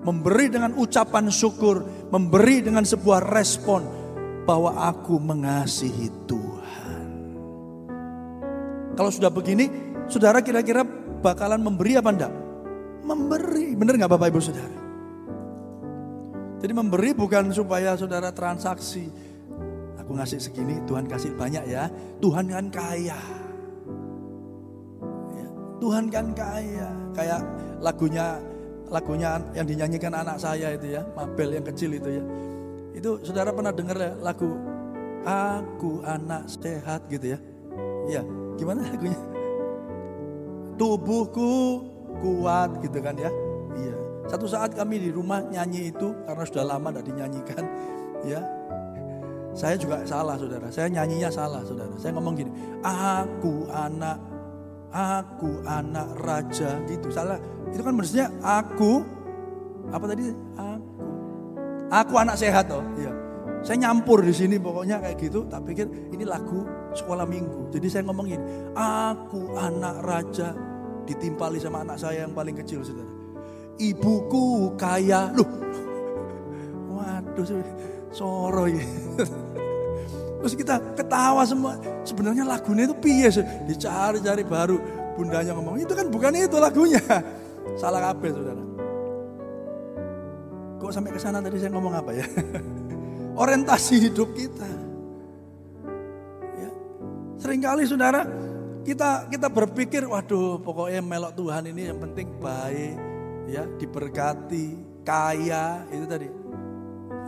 [0.00, 3.84] Memberi dengan ucapan syukur, memberi dengan sebuah respon
[4.48, 7.08] bahwa aku mengasihi Tuhan.
[8.96, 9.68] Kalau sudah begini,
[10.08, 10.82] saudara kira-kira
[11.20, 12.32] bakalan memberi apa enggak?
[13.04, 13.74] Memberi.
[13.76, 14.78] Benar nggak Bapak Ibu Saudara?
[16.60, 19.08] Jadi memberi bukan supaya saudara transaksi.
[19.96, 21.88] Aku ngasih segini, Tuhan kasih banyak ya.
[22.20, 23.20] Tuhan kan kaya.
[25.32, 25.48] Ya,
[25.80, 26.88] Tuhan kan kaya.
[27.16, 27.40] Kayak
[27.80, 28.36] lagunya
[28.92, 32.24] lagunya yang dinyanyikan anak saya itu ya, Mabel yang kecil itu ya.
[32.92, 34.50] Itu saudara pernah dengar ya lagu
[35.24, 37.38] Aku anak sehat gitu ya.
[38.08, 38.22] Iya,
[38.56, 39.20] gimana lagunya?
[40.80, 41.84] Tubuhku
[42.20, 43.32] kuat gitu kan ya.
[43.74, 43.96] Iya.
[44.30, 47.64] Satu saat kami di rumah nyanyi itu karena sudah lama tidak dinyanyikan,
[48.22, 48.40] ya.
[49.50, 51.90] Saya juga salah saudara, saya nyanyinya salah saudara.
[51.98, 52.54] Saya ngomong gini,
[52.86, 54.22] aku anak,
[54.94, 57.10] aku anak raja gitu.
[57.10, 57.34] Salah,
[57.66, 59.02] itu kan maksudnya aku,
[59.90, 60.30] apa tadi?
[60.54, 61.02] Aku,
[61.90, 63.10] aku anak sehat oh, iya.
[63.66, 66.62] Saya nyampur di sini pokoknya kayak gitu, tak pikir ini lagu
[66.94, 67.74] sekolah minggu.
[67.74, 68.38] Jadi saya ngomongin,
[68.78, 70.54] aku anak raja
[71.06, 73.12] ditimpali sama anak saya yang paling kecil, saudara.
[73.80, 75.48] Ibuku kaya, loh,
[76.92, 77.44] waduh,
[78.12, 78.84] soro ya.
[80.40, 81.76] Terus kita ketawa semua.
[82.00, 83.28] Sebenarnya lagunya itu piye
[83.68, 84.80] Dicari-cari baru.
[85.16, 87.00] Bundanya ngomong, itu kan bukan itu lagunya.
[87.76, 88.64] Salah kabel saudara.
[90.80, 92.24] Kok sampai ke sana tadi saya ngomong apa ya?
[93.36, 94.64] Orientasi hidup kita.
[96.56, 96.70] Ya.
[97.36, 98.24] Seringkali saudara,
[98.90, 102.98] kita kita berpikir, waduh pokoknya melok Tuhan ini yang penting baik,
[103.46, 104.66] ya diberkati,
[105.06, 106.28] kaya, itu tadi.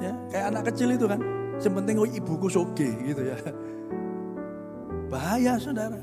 [0.02, 1.22] Ya, kayak anak kecil itu kan.
[1.62, 3.38] Yang penting oh, ibuku soge gitu ya.
[5.12, 6.02] Bahaya saudara.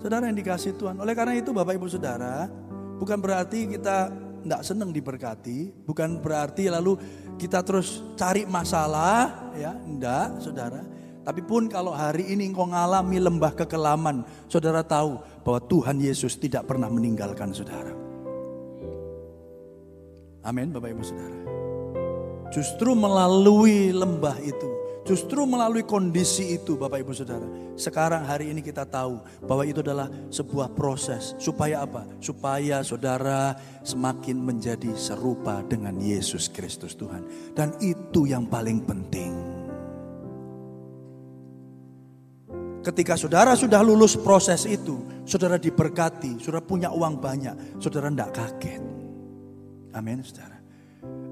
[0.00, 0.96] Saudara yang dikasih Tuhan.
[0.96, 2.48] Oleh karena itu Bapak Ibu Saudara,
[2.96, 4.08] bukan berarti kita
[4.40, 6.96] tidak senang diberkati, bukan berarti lalu
[7.36, 10.95] kita terus cari masalah, ya, enggak, saudara.
[11.26, 16.70] Tapi pun kalau hari ini engkau ngalami lembah kekelaman, saudara tahu bahwa Tuhan Yesus tidak
[16.70, 17.90] pernah meninggalkan saudara.
[20.46, 21.38] Amin, Bapak Ibu Saudara.
[22.54, 24.70] Justru melalui lembah itu,
[25.02, 27.74] justru melalui kondisi itu Bapak Ibu Saudara.
[27.74, 29.18] Sekarang hari ini kita tahu
[29.50, 31.34] bahwa itu adalah sebuah proses.
[31.42, 32.06] Supaya apa?
[32.22, 37.26] Supaya saudara semakin menjadi serupa dengan Yesus Kristus Tuhan.
[37.50, 39.55] Dan itu yang paling penting.
[42.86, 48.82] Ketika saudara sudah lulus proses itu, saudara diberkati, saudara punya uang banyak, saudara tidak kaget.
[49.90, 50.56] Amin, saudara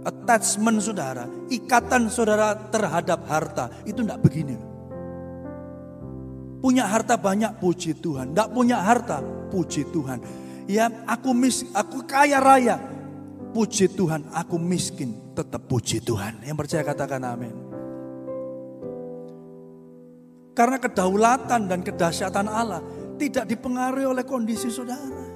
[0.05, 4.57] attachment saudara, ikatan saudara terhadap harta itu tidak begini.
[6.61, 8.33] Punya harta banyak, puji Tuhan.
[8.33, 9.21] Tidak punya harta,
[9.53, 10.19] puji Tuhan.
[10.65, 12.81] Ya, aku mis, aku kaya raya,
[13.53, 14.33] puji Tuhan.
[14.33, 16.41] Aku miskin, tetap puji Tuhan.
[16.41, 17.74] Yang percaya katakan amin.
[20.55, 22.81] Karena kedaulatan dan kedahsyatan Allah
[23.19, 25.27] tidak dipengaruhi oleh kondisi saudara.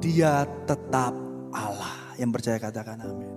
[0.00, 1.12] Dia tetap
[1.52, 2.16] Allah.
[2.16, 3.32] Yang percaya katakan amin.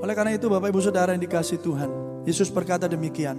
[0.00, 1.90] Oleh karena itu Bapak Ibu Saudara yang dikasih Tuhan,
[2.24, 3.36] Yesus berkata demikian.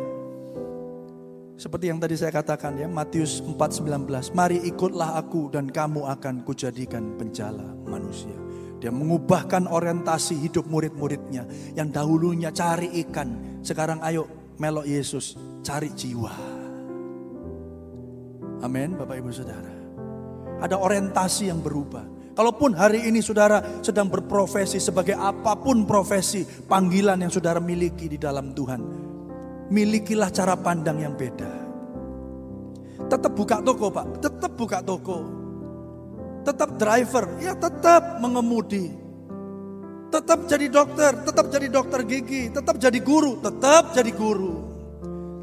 [1.58, 7.17] Seperti yang tadi saya katakan ya, Matius 4:19, "Mari ikutlah aku dan kamu akan kujadikan
[7.17, 8.34] penjala manusia."
[8.82, 11.45] Dia mengubahkan orientasi hidup murid-muridnya
[11.78, 15.34] yang dahulunya cari ikan, sekarang ayo melok Yesus,
[15.65, 16.30] cari jiwa.
[18.62, 19.74] Amin, Bapak Ibu Saudara.
[20.62, 22.06] Ada orientasi yang berubah.
[22.38, 28.21] Kalaupun hari ini saudara sedang berprofesi sebagai apa pun profesi, panggilan yang saudara miliki di
[28.21, 28.82] dalam Tuhan.
[29.74, 31.50] Milikilah cara pandang yang beda.
[33.10, 35.17] Tetap buka toko pak, tetap buka toko.
[36.45, 39.01] Tetap driver, ya tetap mengemudi.
[40.12, 44.60] Tetap jadi dokter, tetap jadi dokter gigi, tetap jadi guru, tetap jadi guru.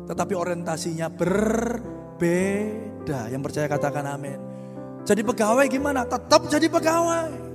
[0.05, 2.53] Tetapi orientasinya berbeda.
[3.33, 4.37] Yang percaya katakan amin.
[5.09, 6.05] Jadi pegawai gimana?
[6.05, 7.48] Tetap jadi pegawai.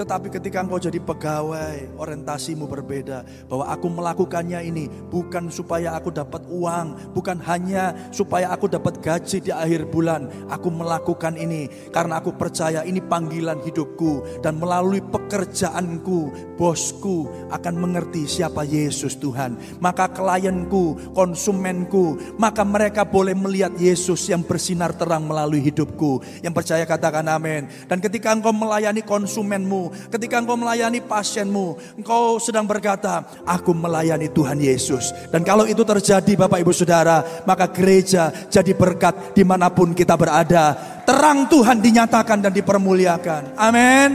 [0.00, 3.20] Tetapi ketika engkau jadi pegawai, orientasimu berbeda.
[3.52, 9.44] Bahwa aku melakukannya ini bukan supaya aku dapat uang, bukan hanya supaya aku dapat gaji
[9.44, 10.32] di akhir bulan.
[10.48, 14.40] Aku melakukan ini karena aku percaya ini panggilan hidupku.
[14.40, 19.60] Dan melalui pekerjaanku, bosku akan mengerti siapa Yesus Tuhan.
[19.84, 26.24] Maka klienku, konsumenku, maka mereka boleh melihat Yesus yang bersinar terang melalui hidupku.
[26.40, 27.68] Yang percaya katakan amin.
[27.84, 34.58] Dan ketika engkau melayani konsumenmu, ketika engkau melayani pasienmu, engkau sedang berkata, aku melayani Tuhan
[34.58, 35.12] Yesus.
[35.28, 40.14] Dan kalau itu terjadi Bapak Ibu Saudara, maka gereja jadi berkat di mana pun kita
[40.14, 40.76] berada.
[41.04, 43.58] Terang Tuhan dinyatakan dan dipermuliakan.
[43.58, 44.10] Amin.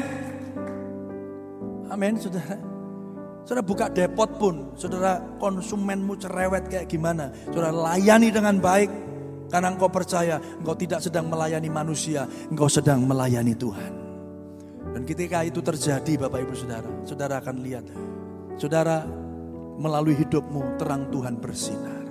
[1.91, 2.59] Amin saudara.
[3.45, 7.29] Saudara buka depot pun, saudara konsumenmu cerewet kayak gimana.
[7.47, 8.89] Saudara layani dengan baik,
[9.47, 14.04] karena engkau percaya engkau tidak sedang melayani manusia, engkau sedang melayani Tuhan.
[14.95, 17.83] Dan ketika itu terjadi Bapak Ibu Saudara, Saudara akan lihat.
[18.55, 19.03] Saudara
[19.75, 22.07] melalui hidupmu terang Tuhan bersinar.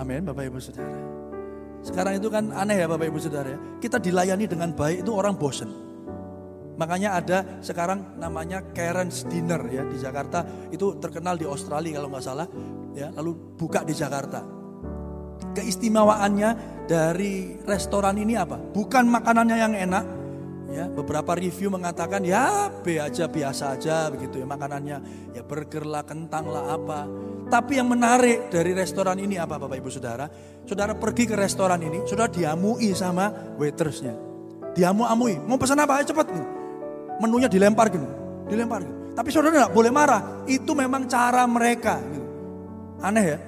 [0.00, 0.96] Amin Bapak Ibu Saudara.
[1.84, 3.58] Sekarang itu kan aneh ya Bapak Ibu Saudara ya.
[3.76, 5.68] Kita dilayani dengan baik itu orang bosen.
[6.80, 10.48] Makanya ada sekarang namanya Karen's Dinner ya di Jakarta.
[10.72, 12.48] Itu terkenal di Australia kalau nggak salah.
[12.96, 14.40] ya Lalu buka di Jakarta.
[15.52, 16.50] Keistimewaannya
[16.88, 18.56] dari restoran ini apa?
[18.56, 20.23] Bukan makanannya yang enak,
[20.74, 25.30] Ya, beberapa review mengatakan ya B aja biasa aja begitu ya makanannya.
[25.30, 27.06] Ya burger lah, kentang lah apa.
[27.46, 30.26] Tapi yang menarik dari restoran ini apa Bapak Ibu Saudara?
[30.66, 34.18] Saudara pergi ke restoran ini, saudara diamui sama waitersnya.
[34.74, 36.02] Diamu-amui, mau pesan apa?
[36.02, 36.26] Ayo cepet.
[37.22, 38.10] Menunya dilempar gini,
[38.50, 39.14] dilempar gini.
[39.14, 40.42] Tapi saudara nggak boleh marah.
[40.50, 42.02] Itu memang cara mereka.
[42.02, 42.28] Gitu.
[42.98, 43.38] Aneh ya.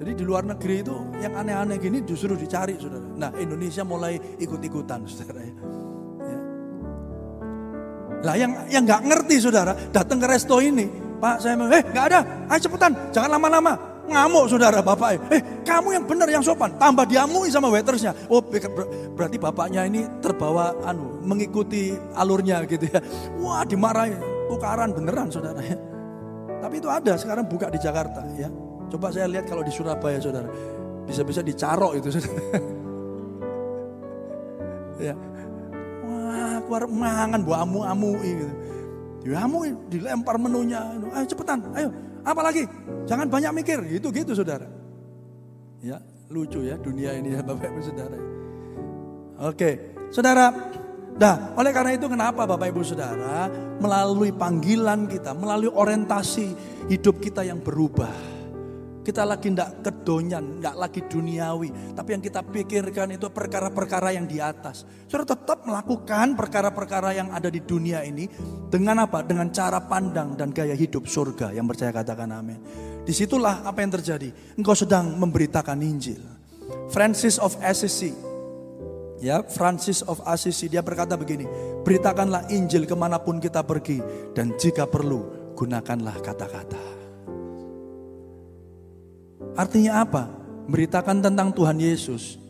[0.00, 3.04] Jadi di luar negeri itu yang aneh-aneh gini justru dicari saudara.
[3.18, 5.79] Nah Indonesia mulai ikut-ikutan saudara ya.
[8.20, 10.86] Lah yang yang nggak ngerti saudara datang ke resto ini,
[11.20, 12.20] Pak saya eh nggak ada,
[12.52, 13.74] ayo cepetan, jangan lama-lama.
[14.10, 18.10] Ngamuk saudara bapak, eh kamu yang benar yang sopan, tambah diamui sama waitersnya.
[18.26, 18.42] Oh
[19.14, 22.98] berarti bapaknya ini terbawa anu mengikuti alurnya gitu ya.
[23.38, 24.18] Wah dimarahin,
[24.50, 25.78] tukaran beneran saudara ya.
[26.60, 28.50] Tapi itu ada sekarang buka di Jakarta ya.
[28.90, 30.50] Coba saya lihat kalau di Surabaya saudara.
[31.06, 32.34] Bisa-bisa dicarok itu saudara.
[35.08, 35.14] ya.
[36.70, 38.46] Keluar mangan buah amu-amu gitu.
[39.26, 40.86] Diamu dilempar menunya.
[41.10, 41.90] Ayo cepetan, ayo.
[42.22, 42.62] Apa lagi?
[43.10, 43.82] Jangan banyak mikir.
[43.90, 44.70] Itu gitu saudara.
[45.82, 45.98] Ya
[46.30, 48.18] lucu ya dunia ini ya Bapak Ibu Saudara.
[49.50, 49.70] Oke,
[50.14, 50.54] saudara.
[51.18, 53.50] Nah, oleh karena itu kenapa Bapak Ibu Saudara
[53.82, 56.54] melalui panggilan kita, melalui orientasi
[56.86, 58.39] hidup kita yang berubah
[59.10, 61.98] kita lagi tidak kedonyan, nggak lagi duniawi.
[61.98, 64.86] Tapi yang kita pikirkan itu perkara-perkara yang di atas.
[65.10, 68.30] Saudara tetap melakukan perkara-perkara yang ada di dunia ini.
[68.70, 69.26] Dengan apa?
[69.26, 71.50] Dengan cara pandang dan gaya hidup surga.
[71.50, 72.62] Yang percaya katakan amin.
[73.02, 74.30] Di situlah apa yang terjadi.
[74.54, 76.22] Engkau sedang memberitakan Injil.
[76.94, 78.14] Francis of Assisi.
[79.18, 81.44] Ya, Francis of Assisi dia berkata begini,
[81.84, 84.00] beritakanlah Injil ke mana pun kita pergi
[84.32, 86.99] dan jika perlu gunakanlah kata-kata.
[89.60, 90.24] Artinya apa?
[90.72, 92.40] Beritakan tentang Tuhan Yesus.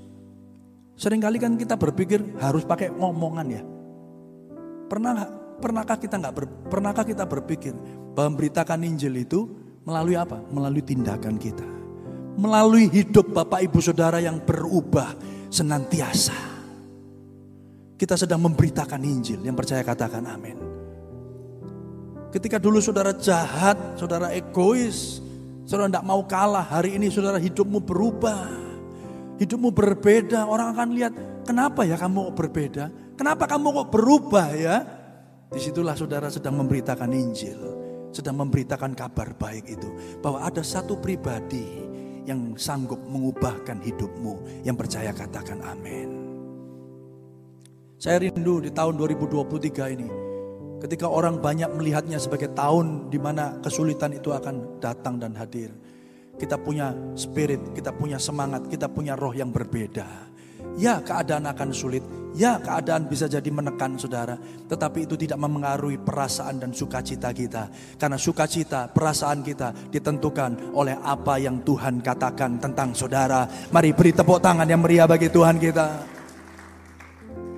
[0.94, 3.62] Seringkali kan kita berpikir harus pakai ngomongan ya.
[4.86, 5.26] Pernah
[5.58, 7.74] pernahkah kita nggak ber, pernahkah kita berpikir
[8.14, 9.50] bahwa memberitakan Injil itu
[9.82, 10.38] melalui apa?
[10.54, 11.66] Melalui tindakan kita.
[12.38, 15.18] Melalui hidup Bapak Ibu Saudara yang berubah
[15.50, 16.36] senantiasa.
[17.98, 19.42] Kita sedang memberitakan Injil.
[19.42, 20.56] Yang percaya katakan amin.
[22.30, 25.18] Ketika dulu saudara jahat, saudara egois,
[25.70, 26.66] Saudara tidak mau kalah.
[26.66, 28.42] Hari ini saudara hidupmu berubah.
[29.38, 30.42] Hidupmu berbeda.
[30.50, 31.14] Orang akan lihat,
[31.46, 32.90] kenapa ya kamu berbeda?
[33.14, 34.82] Kenapa kamu kok berubah ya?
[35.46, 37.62] Di situlah saudara sedang memberitakan Injil.
[38.10, 40.18] Sedang memberitakan kabar baik itu.
[40.18, 41.86] Bahwa ada satu pribadi
[42.26, 44.66] yang sanggup mengubahkan hidupmu.
[44.66, 46.10] Yang percaya katakan amin.
[47.94, 50.29] Saya rindu di tahun 2023 ini
[50.80, 55.68] Ketika orang banyak melihatnya sebagai tahun di mana kesulitan itu akan datang dan hadir.
[56.40, 60.32] Kita punya spirit, kita punya semangat, kita punya roh yang berbeda.
[60.80, 62.00] Ya keadaan akan sulit,
[62.32, 64.40] ya keadaan bisa jadi menekan saudara.
[64.40, 67.68] Tetapi itu tidak memengaruhi perasaan dan sukacita kita.
[68.00, 73.44] Karena sukacita, perasaan kita ditentukan oleh apa yang Tuhan katakan tentang saudara.
[73.68, 75.86] Mari beri tepuk tangan yang meriah bagi Tuhan kita.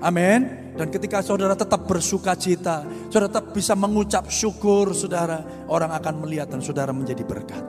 [0.02, 0.61] Amin.
[0.72, 6.48] Dan ketika saudara tetap bersuka cita, saudara tetap bisa mengucap syukur saudara, orang akan melihat
[6.48, 7.64] dan saudara menjadi berkat.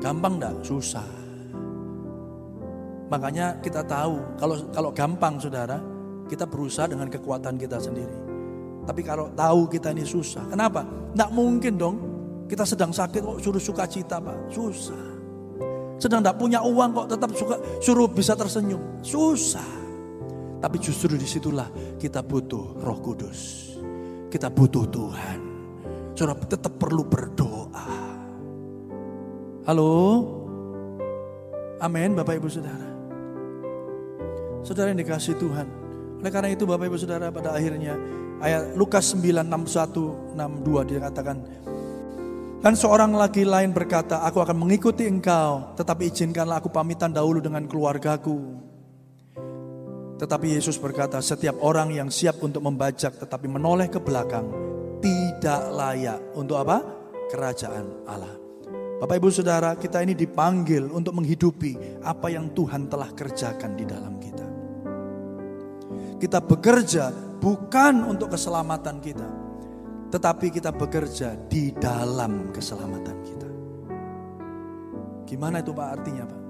[0.00, 0.56] Gampang enggak?
[0.60, 1.08] Susah.
[3.08, 5.80] Makanya kita tahu kalau kalau gampang saudara,
[6.28, 8.16] kita berusaha dengan kekuatan kita sendiri.
[8.84, 10.84] Tapi kalau tahu kita ini susah, kenapa?
[11.16, 11.96] Enggak mungkin dong
[12.44, 15.04] kita sedang sakit kok suruh suka cita pak, susah.
[15.96, 19.79] Sedang enggak punya uang kok tetap suka suruh bisa tersenyum, susah.
[20.60, 23.72] Tapi justru di situlah kita butuh roh kudus.
[24.28, 25.38] Kita butuh Tuhan.
[26.12, 27.88] Saudara tetap perlu berdoa.
[29.64, 29.92] Halo?
[31.80, 32.88] Amin Bapak Ibu Saudara.
[34.60, 35.66] Saudara yang dikasih Tuhan.
[36.20, 37.96] Oleh karena itu Bapak Ibu Saudara pada akhirnya
[38.44, 41.36] ayat Lukas 9, 61, 62 dikatakan.
[42.60, 47.64] Dan seorang lagi lain berkata, aku akan mengikuti engkau, tetapi izinkanlah aku pamitan dahulu dengan
[47.64, 48.36] keluargaku.
[50.20, 54.44] Tetapi Yesus berkata, setiap orang yang siap untuk membajak tetapi menoleh ke belakang
[55.00, 56.84] tidak layak untuk apa?
[57.32, 58.36] Kerajaan Allah.
[59.00, 64.20] Bapak Ibu Saudara, kita ini dipanggil untuk menghidupi apa yang Tuhan telah kerjakan di dalam
[64.20, 64.46] kita.
[66.20, 67.08] Kita bekerja
[67.40, 69.28] bukan untuk keselamatan kita,
[70.12, 73.48] tetapi kita bekerja di dalam keselamatan kita.
[75.24, 76.40] Gimana itu Pak artinya Pak?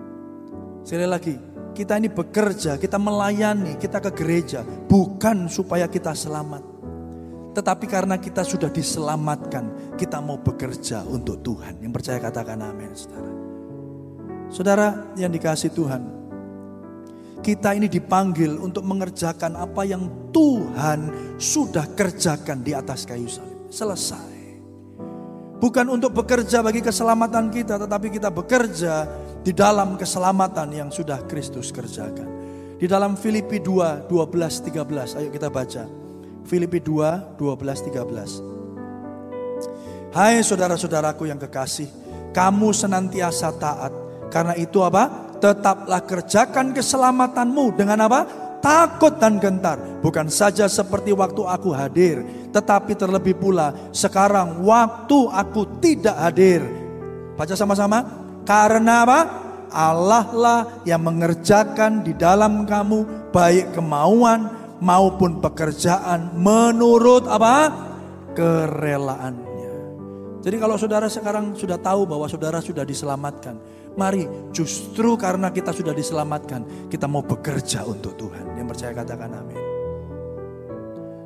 [0.82, 1.34] Sekali lagi,
[1.74, 6.62] kita ini bekerja, kita melayani, kita ke gereja bukan supaya kita selamat.
[7.50, 11.82] Tetapi karena kita sudah diselamatkan, kita mau bekerja untuk Tuhan.
[11.82, 13.32] Yang percaya katakan amin, Saudara.
[14.50, 14.86] Saudara
[15.18, 16.02] yang dikasih Tuhan,
[17.42, 23.66] kita ini dipanggil untuk mengerjakan apa yang Tuhan sudah kerjakan di atas kayu salib.
[23.70, 24.30] Selesai.
[25.60, 29.04] Bukan untuk bekerja bagi keselamatan kita, tetapi kita bekerja
[29.40, 32.28] di dalam keselamatan yang sudah Kristus kerjakan.
[32.80, 35.84] Di dalam Filipi 2, 12, 13, ayo kita baca.
[36.48, 40.16] Filipi 2, 12, 13.
[40.16, 41.86] Hai saudara-saudaraku yang kekasih,
[42.32, 43.92] kamu senantiasa taat.
[44.32, 45.28] Karena itu apa?
[45.40, 48.24] Tetaplah kerjakan keselamatanmu dengan apa?
[48.60, 49.80] Takut dan gentar.
[50.04, 56.60] Bukan saja seperti waktu aku hadir, tetapi terlebih pula sekarang waktu aku tidak hadir.
[57.36, 58.19] Baca sama-sama.
[58.44, 59.20] Karena apa?
[59.70, 64.50] Allah lah yang mengerjakan di dalam kamu baik kemauan
[64.82, 67.88] maupun pekerjaan menurut apa?
[68.30, 69.50] kerelaan.
[70.40, 73.60] Jadi kalau saudara sekarang sudah tahu bahwa saudara sudah diselamatkan,
[73.92, 74.24] mari
[74.56, 78.56] justru karena kita sudah diselamatkan, kita mau bekerja untuk Tuhan.
[78.56, 79.60] Yang percaya katakan amin.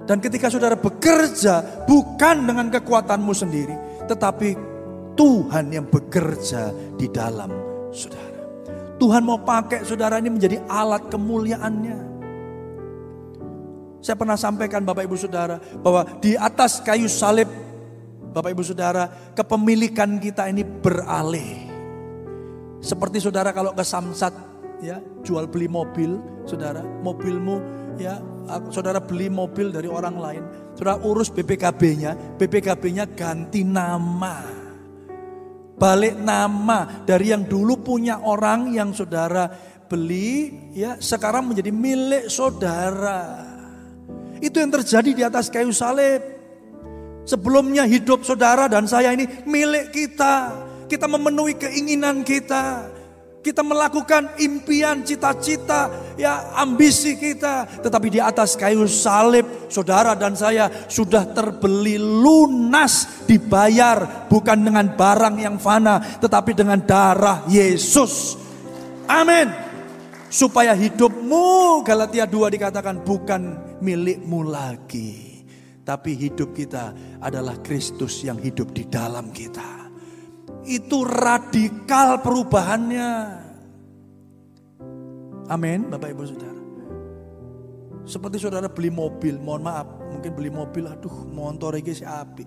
[0.05, 4.74] Dan ketika saudara bekerja bukan dengan kekuatanmu sendiri, tetapi
[5.15, 7.51] Tuhan yang bekerja di dalam
[7.95, 8.43] saudara.
[8.99, 11.99] Tuhan mau pakai saudara ini menjadi alat kemuliaannya.
[14.05, 17.49] Saya pernah sampaikan Bapak Ibu Saudara bahwa di atas kayu salib
[18.35, 21.71] Bapak Ibu Saudara, kepemilikan kita ini beralih.
[22.83, 24.35] Seperti saudara kalau ke Samsat
[24.83, 27.62] ya, jual beli mobil, saudara, mobilmu
[27.95, 28.19] ya,
[28.75, 30.43] saudara beli mobil dari orang lain,
[30.75, 34.64] saudara urus BPKB-nya, BPKB-nya ganti nama.
[35.75, 39.51] Balik nama dari yang dulu punya orang yang saudara
[39.91, 43.43] beli ya sekarang menjadi milik saudara.
[44.39, 46.22] Itu yang terjadi di atas kayu salib.
[47.25, 50.53] Sebelumnya hidup saudara dan saya ini milik kita.
[50.87, 52.93] Kita memenuhi keinginan kita.
[53.45, 57.68] Kita melakukan impian, cita-cita, ya ambisi kita.
[57.84, 65.36] Tetapi di atas kayu salib, saudara dan saya sudah terbeli lunas, dibayar bukan dengan barang
[65.36, 68.40] yang fana, tetapi dengan darah Yesus.
[69.05, 69.53] Amin.
[70.32, 75.34] Supaya hidupmu, Galatia 2 dikatakan bukan milikmu lagi
[75.84, 79.84] tapi hidup kita adalah Kristus yang hidup di dalam kita.
[80.65, 83.11] Itu radikal perubahannya.
[85.53, 86.61] Amin, Bapak Ibu Saudara.
[88.05, 92.45] Seperti saudara beli mobil, mohon maaf, mungkin beli mobil, aduh motor ini si api.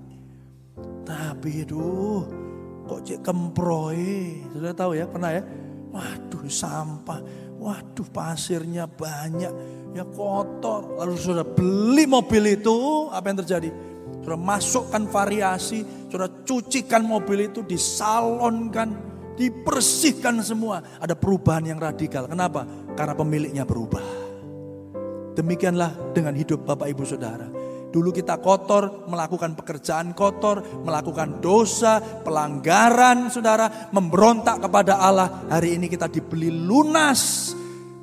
[1.02, 2.22] Tapi aduh,
[2.86, 4.38] kok cek kemproy.
[4.54, 5.42] Saudara tahu ya, pernah ya?
[5.90, 7.26] Waduh sampah,
[7.58, 9.54] waduh pasirnya banyak
[9.98, 11.02] ya kotor.
[11.02, 13.70] Lalu sudah beli mobil itu, apa yang terjadi?
[14.28, 18.92] Sudah masukkan variasi, sudah cucikan mobil itu, disalonkan,
[19.40, 20.84] dibersihkan semua.
[21.00, 22.28] Ada perubahan yang radikal.
[22.28, 22.68] Kenapa?
[22.92, 24.04] Karena pemiliknya berubah.
[25.32, 27.48] Demikianlah dengan hidup Bapak Ibu Saudara.
[27.88, 35.48] Dulu kita kotor, melakukan pekerjaan kotor, melakukan dosa, pelanggaran, saudara, memberontak kepada Allah.
[35.48, 37.56] Hari ini kita dibeli lunas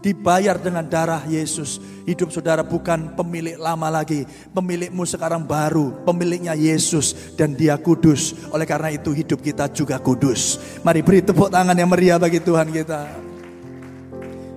[0.05, 1.80] dibayar dengan darah Yesus.
[2.05, 4.28] Hidup saudara bukan pemilik lama lagi.
[4.52, 6.05] Pemilikmu sekarang baru.
[6.05, 8.36] Pemiliknya Yesus dan dia kudus.
[8.52, 10.61] Oleh karena itu hidup kita juga kudus.
[10.84, 13.09] Mari beri tepuk tangan yang meriah bagi Tuhan kita.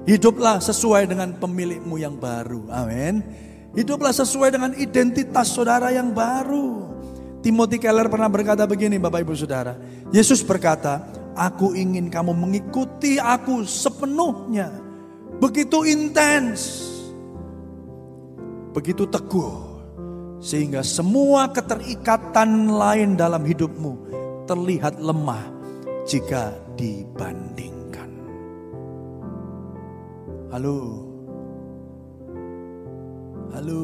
[0.04, 2.68] Hiduplah sesuai dengan pemilikmu yang baru.
[2.68, 3.24] Amin.
[3.72, 6.92] Hiduplah sesuai dengan identitas saudara yang baru.
[7.40, 9.80] Timothy Keller pernah berkata begini Bapak Ibu Saudara.
[10.12, 14.87] Yesus berkata, aku ingin kamu mengikuti aku sepenuhnya
[15.38, 16.90] begitu intens,
[18.74, 19.56] begitu teguh,
[20.42, 23.94] sehingga semua keterikatan lain dalam hidupmu
[24.50, 25.46] terlihat lemah
[26.10, 28.10] jika dibandingkan.
[30.50, 30.78] Halo,
[33.54, 33.82] halo,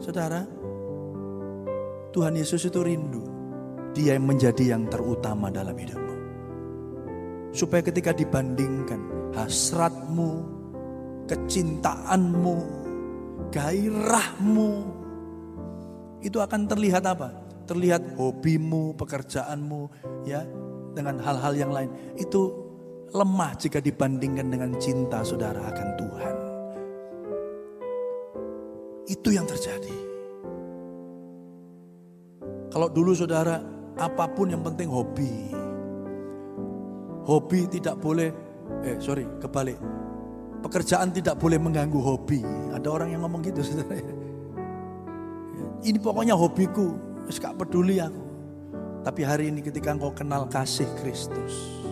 [0.00, 0.44] saudara.
[2.12, 3.24] Tuhan Yesus itu rindu,
[3.96, 6.01] Dia yang menjadi yang terutama dalam hidupmu.
[7.52, 10.30] Supaya ketika dibandingkan hasratmu,
[11.28, 12.56] kecintaanmu,
[13.52, 14.70] gairahmu,
[16.24, 17.28] itu akan terlihat apa?
[17.68, 19.82] Terlihat hobimu, pekerjaanmu,
[20.24, 20.42] ya,
[20.96, 21.90] dengan hal-hal yang lain.
[22.16, 22.52] Itu
[23.12, 26.36] lemah jika dibandingkan dengan cinta saudara akan Tuhan.
[29.12, 29.96] Itu yang terjadi.
[32.72, 33.60] Kalau dulu saudara,
[34.00, 35.52] apa pun yang penting hobi.
[37.22, 38.34] Hobi tidak boleh,
[38.82, 39.78] eh sorry kebalik.
[40.62, 42.42] Pekerjaan tidak boleh mengganggu hobi.
[42.70, 43.98] Ada orang yang ngomong gitu saudara.
[45.82, 46.94] Ini pokoknya hobiku,
[47.26, 48.22] gak peduli aku.
[49.02, 51.82] Tapi hari ini ketika engkau kenal kasih Kristus.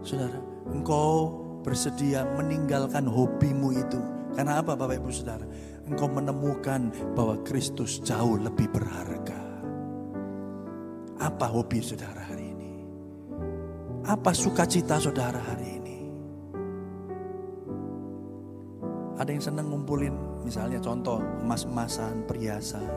[0.00, 0.40] Saudara,
[0.72, 4.00] engkau bersedia meninggalkan hobimu itu.
[4.32, 5.44] Karena apa Bapak Ibu Saudara?
[5.84, 9.36] Engkau menemukan bahwa Kristus jauh lebih berharga.
[11.20, 12.47] Apa hobi saudara hari
[14.08, 15.98] apa sukacita saudara hari ini?
[19.20, 20.16] Ada yang senang ngumpulin
[20.48, 22.88] misalnya contoh emas-emasan, perhiasan.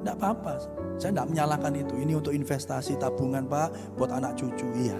[0.00, 0.56] Tidak apa-apa,
[0.96, 1.94] saya tidak menyalahkan itu.
[2.00, 4.96] Ini untuk investasi tabungan Pak, buat anak cucu, iya.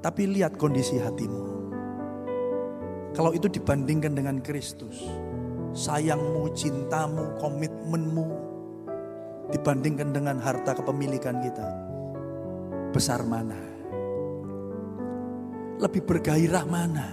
[0.00, 1.44] Tapi lihat kondisi hatimu.
[3.12, 4.96] Kalau itu dibandingkan dengan Kristus,
[5.76, 8.28] sayangmu, cintamu, komitmenmu,
[9.52, 11.89] dibandingkan dengan harta kepemilikan kita,
[12.90, 13.56] besar mana?
[15.80, 17.08] Lebih bergairah mana?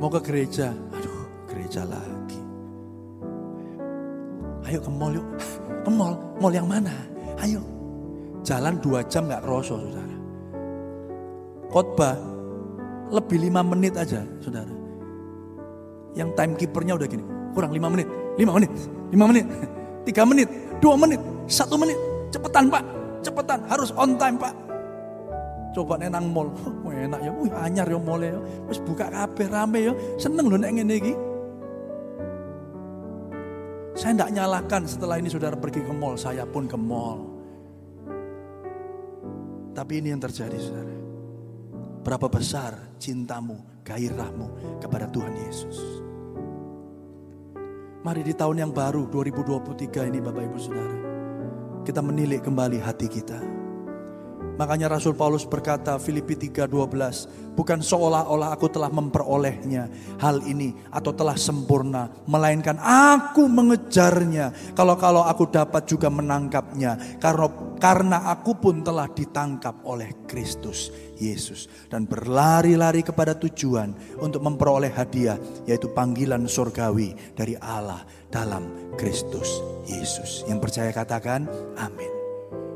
[0.00, 1.18] Mau ke gereja, aduh
[1.50, 2.40] gereja lagi.
[4.64, 5.26] Ayo ke mall yuk,
[5.82, 6.94] ke mall, mall yang mana?
[7.42, 7.60] Ayo,
[8.46, 10.16] jalan dua jam gak kroso saudara.
[11.68, 12.16] Khotbah
[13.10, 14.72] lebih lima menit aja saudara.
[16.14, 18.08] Yang timekeepernya udah gini, kurang lima menit,
[18.40, 18.70] lima menit,
[19.10, 19.46] lima menit,
[20.06, 20.48] tiga menit,
[20.80, 22.09] dua menit, satu menit.
[22.30, 22.84] Cepetan pak,
[23.26, 24.54] cepetan, harus on time pak.
[25.70, 28.34] Coba nenang mall, oh, enak ya, wih anyar ya mall ya,
[28.66, 31.14] terus buka kabeh rame ya, seneng loh nek ngene iki.
[33.94, 37.20] Saya tidak nyalakan setelah ini saudara pergi ke mall, saya pun ke mall.
[39.70, 40.96] Tapi ini yang terjadi saudara.
[42.00, 45.78] Berapa besar cintamu, gairahmu kepada Tuhan Yesus.
[48.00, 50.99] Mari di tahun yang baru 2023 ini Bapak Ibu Saudara.
[51.80, 53.59] Kita menilik kembali hati kita
[54.60, 59.88] Makanya Rasul Paulus berkata Filipi 3:12, bukan seolah-olah aku telah memperolehnya
[60.20, 64.76] hal ini atau telah sempurna, melainkan aku mengejarnya.
[64.76, 67.48] Kalau-kalau aku dapat juga menangkapnya karena
[67.80, 75.40] karena aku pun telah ditangkap oleh Kristus Yesus dan berlari-lari kepada tujuan untuk memperoleh hadiah
[75.64, 80.44] yaitu panggilan surgawi dari Allah dalam Kristus Yesus.
[80.44, 81.48] Yang percaya katakan
[81.80, 82.12] amin.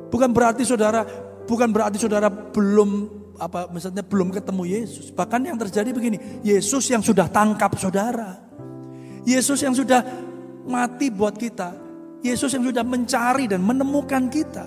[0.09, 5.11] Bukan berarti saudara Bukan berarti saudara belum apa misalnya belum ketemu Yesus.
[5.11, 8.39] Bahkan yang terjadi begini, Yesus yang sudah tangkap saudara.
[9.25, 10.05] Yesus yang sudah
[10.69, 11.77] mati buat kita.
[12.25, 14.65] Yesus yang sudah mencari dan menemukan kita.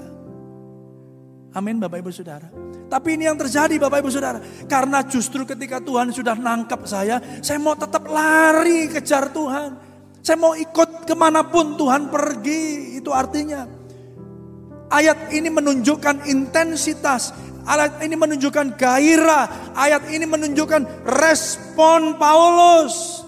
[1.58, 2.54] Amin Bapak Ibu Saudara.
[2.86, 4.38] Tapi ini yang terjadi Bapak Ibu Saudara.
[4.70, 9.74] Karena justru ketika Tuhan sudah nangkap saya, saya mau tetap lari kejar Tuhan.
[10.22, 12.94] Saya mau ikut ke mana pun Tuhan pergi.
[13.02, 13.66] Itu artinya
[14.88, 17.36] Ayat ini menunjukkan intensitas.
[17.68, 19.76] Ayat ini menunjukkan gairah.
[19.76, 23.28] Ayat ini menunjukkan respon Paulus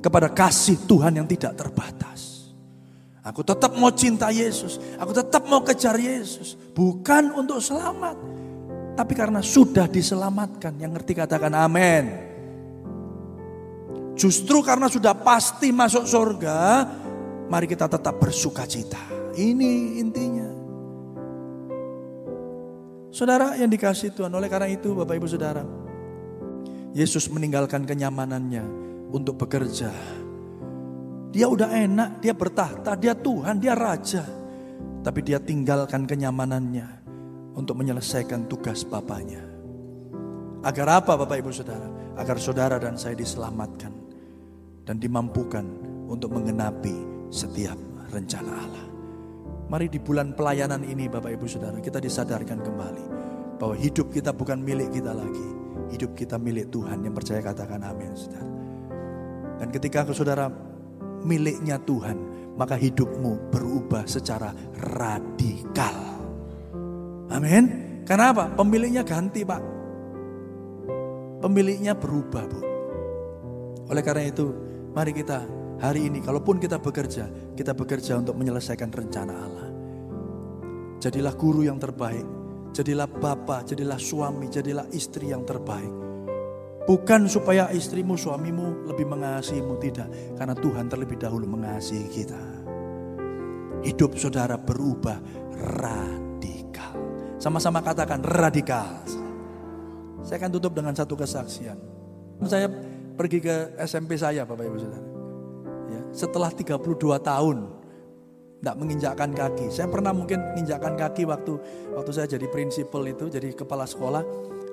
[0.00, 2.54] kepada kasih Tuhan yang tidak terbatas.
[3.20, 4.80] Aku tetap mau cinta Yesus.
[4.96, 6.56] Aku tetap mau kejar Yesus.
[6.72, 8.16] Bukan untuk selamat.
[8.96, 10.78] Tapi karena sudah diselamatkan.
[10.80, 12.04] Yang ngerti katakan amin.
[14.16, 16.58] Justru karena sudah pasti masuk surga.
[17.50, 19.09] Mari kita tetap bersuka cita.
[19.34, 20.50] Ini intinya.
[23.10, 25.66] Saudara yang dikasih Tuhan, oleh karena itu Bapak Ibu Saudara.
[26.90, 28.64] Yesus meninggalkan kenyamanannya
[29.10, 29.90] untuk bekerja.
[31.30, 34.26] Dia udah enak, dia bertahta, dia Tuhan, dia Raja.
[35.00, 36.86] Tapi dia tinggalkan kenyamanannya
[37.54, 39.42] untuk menyelesaikan tugas Bapaknya.
[40.60, 41.88] Agar apa Bapak Ibu Saudara?
[42.18, 43.94] Agar saudara dan saya diselamatkan
[44.84, 45.64] dan dimampukan
[46.10, 47.78] untuk menggenapi setiap
[48.12, 48.89] rencana Allah.
[49.70, 53.04] Mari di bulan pelayanan ini Bapak Ibu Saudara kita disadarkan kembali
[53.62, 55.46] bahwa hidup kita bukan milik kita lagi.
[55.94, 58.50] Hidup kita milik Tuhan yang percaya katakan amin Saudara.
[59.62, 60.50] Dan ketika ke saudara
[61.22, 62.18] miliknya Tuhan,
[62.58, 64.50] maka hidupmu berubah secara
[64.90, 66.18] radikal.
[67.30, 67.64] Amin.
[68.02, 68.50] Karena apa?
[68.50, 69.62] Pemiliknya ganti Pak.
[71.46, 72.60] Pemiliknya berubah Bu.
[73.86, 74.50] Oleh karena itu,
[74.90, 75.46] mari kita
[75.80, 79.68] hari ini, kalaupun kita bekerja, kita bekerja untuk menyelesaikan rencana Allah.
[81.00, 82.22] Jadilah guru yang terbaik,
[82.76, 85.88] jadilah bapak, jadilah suami, jadilah istri yang terbaik.
[86.84, 90.08] Bukan supaya istrimu, suamimu lebih mengasihimu, tidak.
[90.36, 92.42] Karena Tuhan terlebih dahulu mengasihi kita.
[93.80, 95.16] Hidup saudara berubah
[95.56, 96.92] radikal.
[97.40, 99.00] Sama-sama katakan radikal.
[100.20, 101.78] Saya akan tutup dengan satu kesaksian.
[102.44, 102.68] Saya
[103.16, 105.09] pergi ke SMP saya Bapak Ibu Saudara
[106.10, 106.78] setelah 32
[107.22, 107.56] tahun
[108.60, 109.66] tidak menginjakkan kaki.
[109.72, 111.52] Saya pernah mungkin menginjakkan kaki waktu
[111.96, 114.22] waktu saya jadi prinsipal itu, jadi kepala sekolah,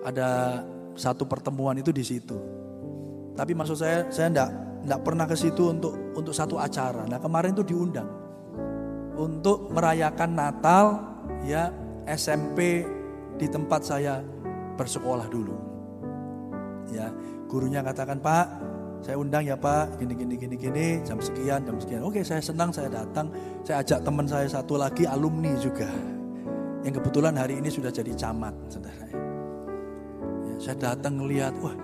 [0.04, 0.62] ada
[1.00, 2.36] satu pertemuan itu di situ.
[3.38, 4.50] Tapi maksud saya, saya tidak
[4.84, 7.08] tidak pernah ke situ untuk untuk satu acara.
[7.08, 8.10] Nah kemarin itu diundang
[9.16, 10.86] untuk merayakan Natal
[11.48, 11.72] ya
[12.04, 12.84] SMP
[13.40, 14.20] di tempat saya
[14.76, 15.56] bersekolah dulu.
[16.92, 17.08] Ya
[17.48, 18.46] gurunya katakan Pak
[19.02, 22.02] saya undang ya Pak, gini gini gini gini, jam sekian, jam sekian.
[22.04, 23.30] Oke, saya senang saya datang.
[23.62, 25.88] Saya ajak teman saya satu lagi alumni juga.
[26.82, 29.06] Yang kebetulan hari ini sudah jadi camat, saudara.
[30.48, 31.76] Ya, saya datang lihat, wah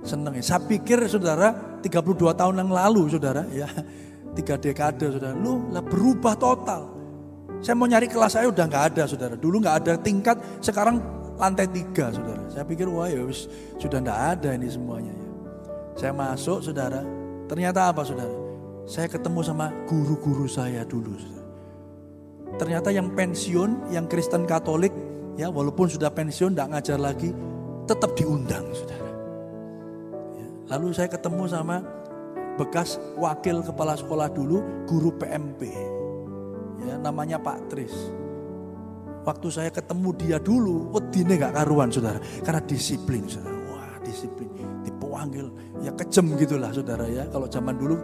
[0.00, 0.44] Seneng ya.
[0.44, 1.52] Saya pikir saudara
[1.84, 3.68] 32 tahun yang lalu saudara ya.
[4.36, 5.36] Tiga dekade saudara.
[5.36, 6.88] Lu lah berubah total.
[7.60, 9.34] Saya mau nyari kelas saya udah nggak ada saudara.
[9.36, 10.96] Dulu nggak ada tingkat, sekarang
[11.36, 12.40] lantai tiga saudara.
[12.48, 13.20] Saya pikir wah ya
[13.76, 15.19] sudah nggak ada ini semuanya ya.
[16.00, 17.04] Saya masuk saudara.
[17.44, 18.32] Ternyata apa saudara?
[18.88, 21.52] Saya ketemu sama guru-guru saya dulu saudara.
[22.56, 24.96] Ternyata yang pensiun, yang Kristen Katolik
[25.36, 27.36] ya walaupun sudah pensiun nggak ngajar lagi,
[27.84, 29.12] tetap diundang saudara.
[30.40, 31.84] Ya, lalu saya ketemu sama
[32.56, 35.68] bekas wakil kepala sekolah dulu, guru PMP.
[36.80, 37.92] Ya, namanya Pak Tris.
[39.20, 42.16] Waktu saya ketemu dia dulu, wedine gak karuan saudara.
[42.40, 43.52] Karena disiplin saudara.
[43.68, 44.48] Wah disiplin,
[45.10, 45.46] dipanggil.
[45.82, 47.26] Ya kejem gitulah saudara ya.
[47.26, 47.96] Kalau zaman dulu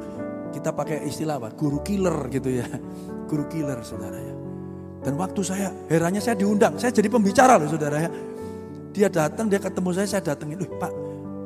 [0.51, 1.55] kita pakai istilah apa?
[1.55, 2.67] Guru killer gitu ya.
[3.31, 4.35] Guru killer saudara ya.
[5.07, 6.75] Dan waktu saya, herannya saya diundang.
[6.83, 8.11] Saya jadi pembicara loh saudara ya.
[8.91, 10.59] Dia datang, dia ketemu saya, saya datengin.
[10.59, 10.93] Loh Pak,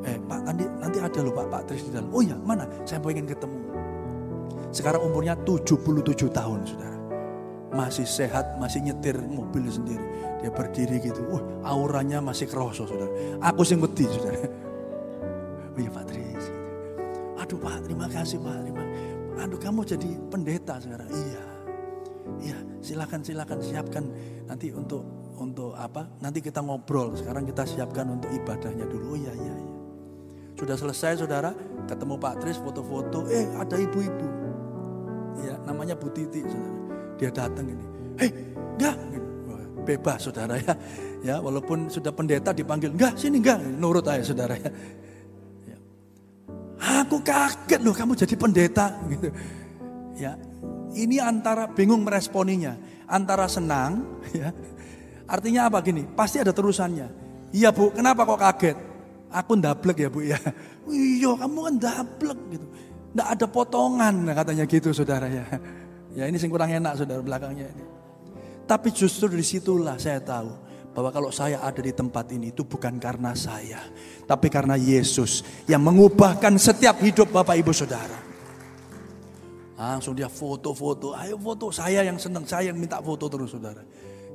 [0.08, 2.08] eh Pak nanti, nanti ada loh Pak, Pak Tris di dalam.
[2.08, 2.64] Oh iya mana?
[2.88, 3.58] Saya pengen ketemu.
[4.70, 6.96] Sekarang umurnya 77 tahun saudara
[7.70, 10.02] masih sehat, masih nyetir mobil sendiri.
[10.40, 13.10] Dia berdiri gitu, wah auranya masih kerosot saudara.
[13.44, 14.69] Aku sing wedi saudara.
[15.74, 16.44] Oh iya Pak Tris.
[17.40, 18.56] Aduh Pak, terima kasih Pak.
[18.66, 18.84] Terima.
[19.40, 21.08] Aduh kamu jadi pendeta sekarang.
[21.08, 21.42] Iya.
[22.40, 24.04] Iya, silakan silakan siapkan
[24.46, 25.02] nanti untuk
[25.40, 26.06] untuk apa?
[26.20, 27.16] Nanti kita ngobrol.
[27.16, 29.14] Sekarang kita siapkan untuk ibadahnya dulu.
[29.14, 29.74] Oh iya iya iya.
[30.54, 31.56] Sudah selesai saudara,
[31.88, 33.26] ketemu Pak Tris foto-foto.
[33.32, 34.28] Eh ada ibu-ibu.
[35.40, 36.80] Iya, namanya Bu Titi saudara
[37.20, 37.86] dia datang ini.
[38.16, 38.30] Hei,
[38.80, 38.96] enggak.
[39.84, 40.72] Bebas saudara ya.
[41.20, 43.60] Ya, walaupun sudah pendeta dipanggil, enggak sini enggak.
[43.60, 44.64] Nurut aja saudara ya.
[44.64, 44.72] ya.
[47.00, 49.28] Aku kaget loh kamu jadi pendeta gitu.
[50.18, 50.36] Ya.
[50.90, 52.74] Ini antara bingung meresponinya,
[53.06, 54.04] antara senang
[54.40, 54.50] ya.
[55.30, 56.02] Artinya apa gini?
[56.02, 57.06] Pasti ada terusannya.
[57.54, 58.76] Iya Bu, kenapa kok kaget?
[59.30, 60.38] Aku ndablek ya Bu ya.
[60.90, 62.66] Iya, kamu kan ndablek gitu.
[63.14, 65.46] Nggak ada potongan katanya gitu saudara ya.
[66.10, 67.84] Ya ini sing kurang enak saudara belakangnya ini.
[68.66, 72.98] Tapi justru di situlah saya tahu bahwa kalau saya ada di tempat ini itu bukan
[72.98, 73.82] karena saya.
[74.26, 78.18] Tapi karena Yesus yang mengubahkan setiap hidup Bapak Ibu Saudara.
[79.80, 81.72] Langsung dia foto-foto, ayo foto.
[81.72, 83.80] Saya yang senang, saya yang minta foto terus saudara.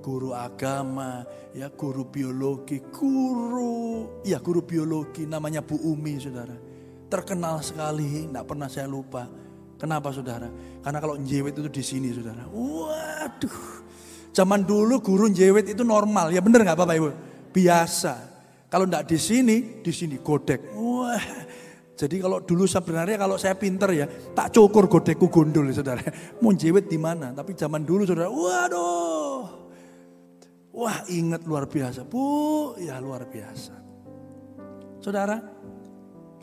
[0.01, 1.21] Guru agama,
[1.53, 6.57] ya guru biologi, guru, ya guru biologi namanya Bu Umi saudara.
[7.05, 9.29] Terkenal sekali, tidak pernah saya lupa
[9.75, 10.47] Kenapa saudara?
[10.79, 12.47] Karena kalau njewet itu di sini saudara.
[12.47, 13.83] Waduh.
[14.35, 16.27] Zaman dulu guru njewet itu normal.
[16.35, 17.09] Ya bener nggak Bapak Ibu?
[17.55, 18.13] Biasa.
[18.67, 20.75] Kalau enggak di sini, di sini godek.
[20.75, 21.47] Wah.
[21.95, 24.03] Jadi kalau dulu sebenarnya kalau saya pinter ya,
[24.35, 26.03] tak cukur godekku gondol saudara.
[26.43, 27.31] Mau jewet di mana?
[27.31, 29.47] Tapi zaman dulu saudara, waduh.
[30.75, 32.03] Wah ingat luar biasa.
[32.03, 33.71] Bu, ya luar biasa.
[34.99, 35.39] Saudara,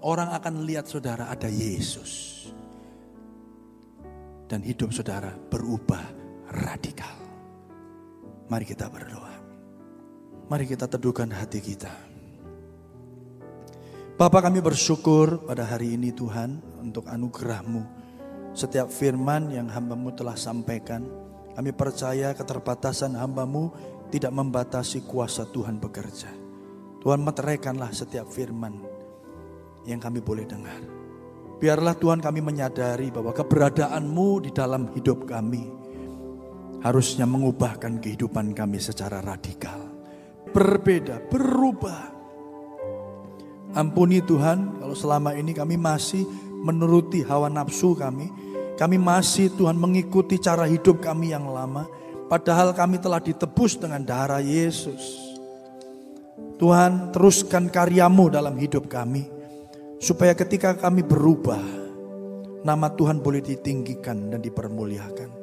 [0.00, 2.48] orang akan lihat saudara ada Yesus
[4.48, 6.00] dan hidup saudara berubah
[6.48, 7.21] radikal.
[8.52, 9.32] Mari kita berdoa.
[10.52, 11.88] Mari kita teduhkan hati kita.
[14.20, 17.80] Bapak kami bersyukur pada hari ini Tuhan untuk anugerahmu.
[18.52, 21.00] Setiap firman yang hambamu telah sampaikan.
[21.56, 23.72] Kami percaya keterbatasan hambamu
[24.12, 26.28] tidak membatasi kuasa Tuhan bekerja.
[27.00, 28.84] Tuhan meteraikanlah setiap firman
[29.88, 30.76] yang kami boleh dengar.
[31.56, 35.81] Biarlah Tuhan kami menyadari bahwa keberadaanmu di dalam hidup kami
[36.82, 39.78] harusnya mengubahkan kehidupan kami secara radikal.
[40.50, 42.10] Berbeda, berubah.
[43.72, 46.26] Ampuni Tuhan kalau selama ini kami masih
[46.60, 48.28] menuruti hawa nafsu kami.
[48.76, 51.86] Kami masih Tuhan mengikuti cara hidup kami yang lama.
[52.26, 55.32] Padahal kami telah ditebus dengan darah Yesus.
[56.58, 59.28] Tuhan teruskan karyamu dalam hidup kami.
[60.02, 61.62] Supaya ketika kami berubah,
[62.66, 65.41] nama Tuhan boleh ditinggikan dan dipermuliakan.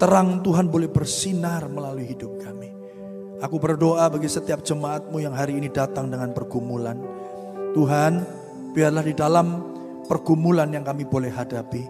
[0.00, 2.72] Terang Tuhan boleh bersinar melalui hidup kami.
[3.44, 6.96] Aku berdoa bagi setiap jemaatmu yang hari ini datang dengan pergumulan.
[7.76, 8.24] Tuhan,
[8.72, 9.60] biarlah di dalam
[10.08, 11.84] pergumulan yang kami boleh hadapi,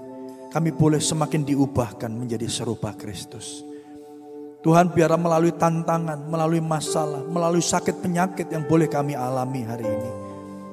[0.51, 3.63] kami boleh semakin diubahkan menjadi serupa Kristus.
[4.61, 10.11] Tuhan biarlah melalui tantangan, melalui masalah, melalui sakit penyakit yang boleh kami alami hari ini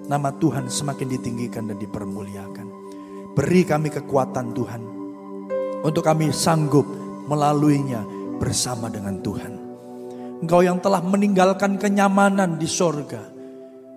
[0.07, 2.67] nama Tuhan semakin ditinggikan dan dipermuliakan.
[3.35, 4.81] Beri kami kekuatan Tuhan
[5.85, 8.01] untuk kami sanggup melaluinya
[8.39, 9.53] bersama dengan Tuhan.
[10.41, 13.21] Engkau yang telah meninggalkan kenyamanan di sorga.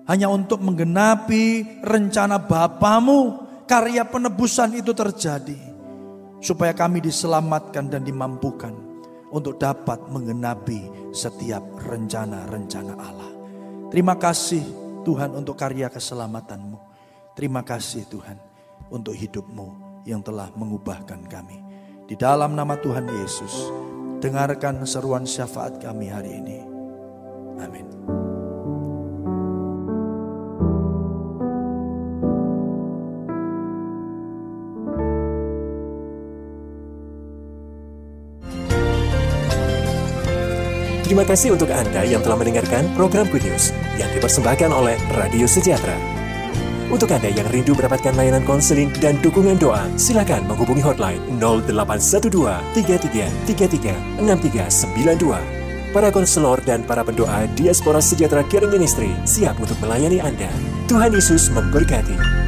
[0.09, 5.70] Hanya untuk menggenapi rencana Bapamu, karya penebusan itu terjadi.
[6.41, 8.72] Supaya kami diselamatkan dan dimampukan
[9.31, 13.31] untuk dapat menggenapi setiap rencana-rencana Allah.
[13.93, 14.64] Terima kasih
[15.05, 16.78] Tuhan untuk karya keselamatanmu.
[17.37, 18.41] Terima kasih Tuhan
[18.89, 21.60] untuk hidupmu yang telah mengubahkan kami.
[22.11, 23.71] Di dalam nama Tuhan Yesus,
[24.19, 26.59] dengarkan seruan syafaat kami hari ini.
[27.63, 27.87] Amin.
[41.07, 43.71] Terima kasih untuk Anda yang telah mendengarkan program Good News
[44.03, 46.20] yang dipersembahkan oleh Radio Sejahtera.
[46.91, 52.26] Untuk Anda yang rindu mendapatkan layanan konseling dan dukungan doa, silakan menghubungi hotline 0812
[52.74, 53.95] 33 33
[54.26, 55.95] 6392.
[55.95, 60.51] Para konselor dan para pendoa Diaspora Sejahtera Caring Ministry siap untuk melayani Anda.
[60.91, 62.39] Tuhan Yesus memberkati.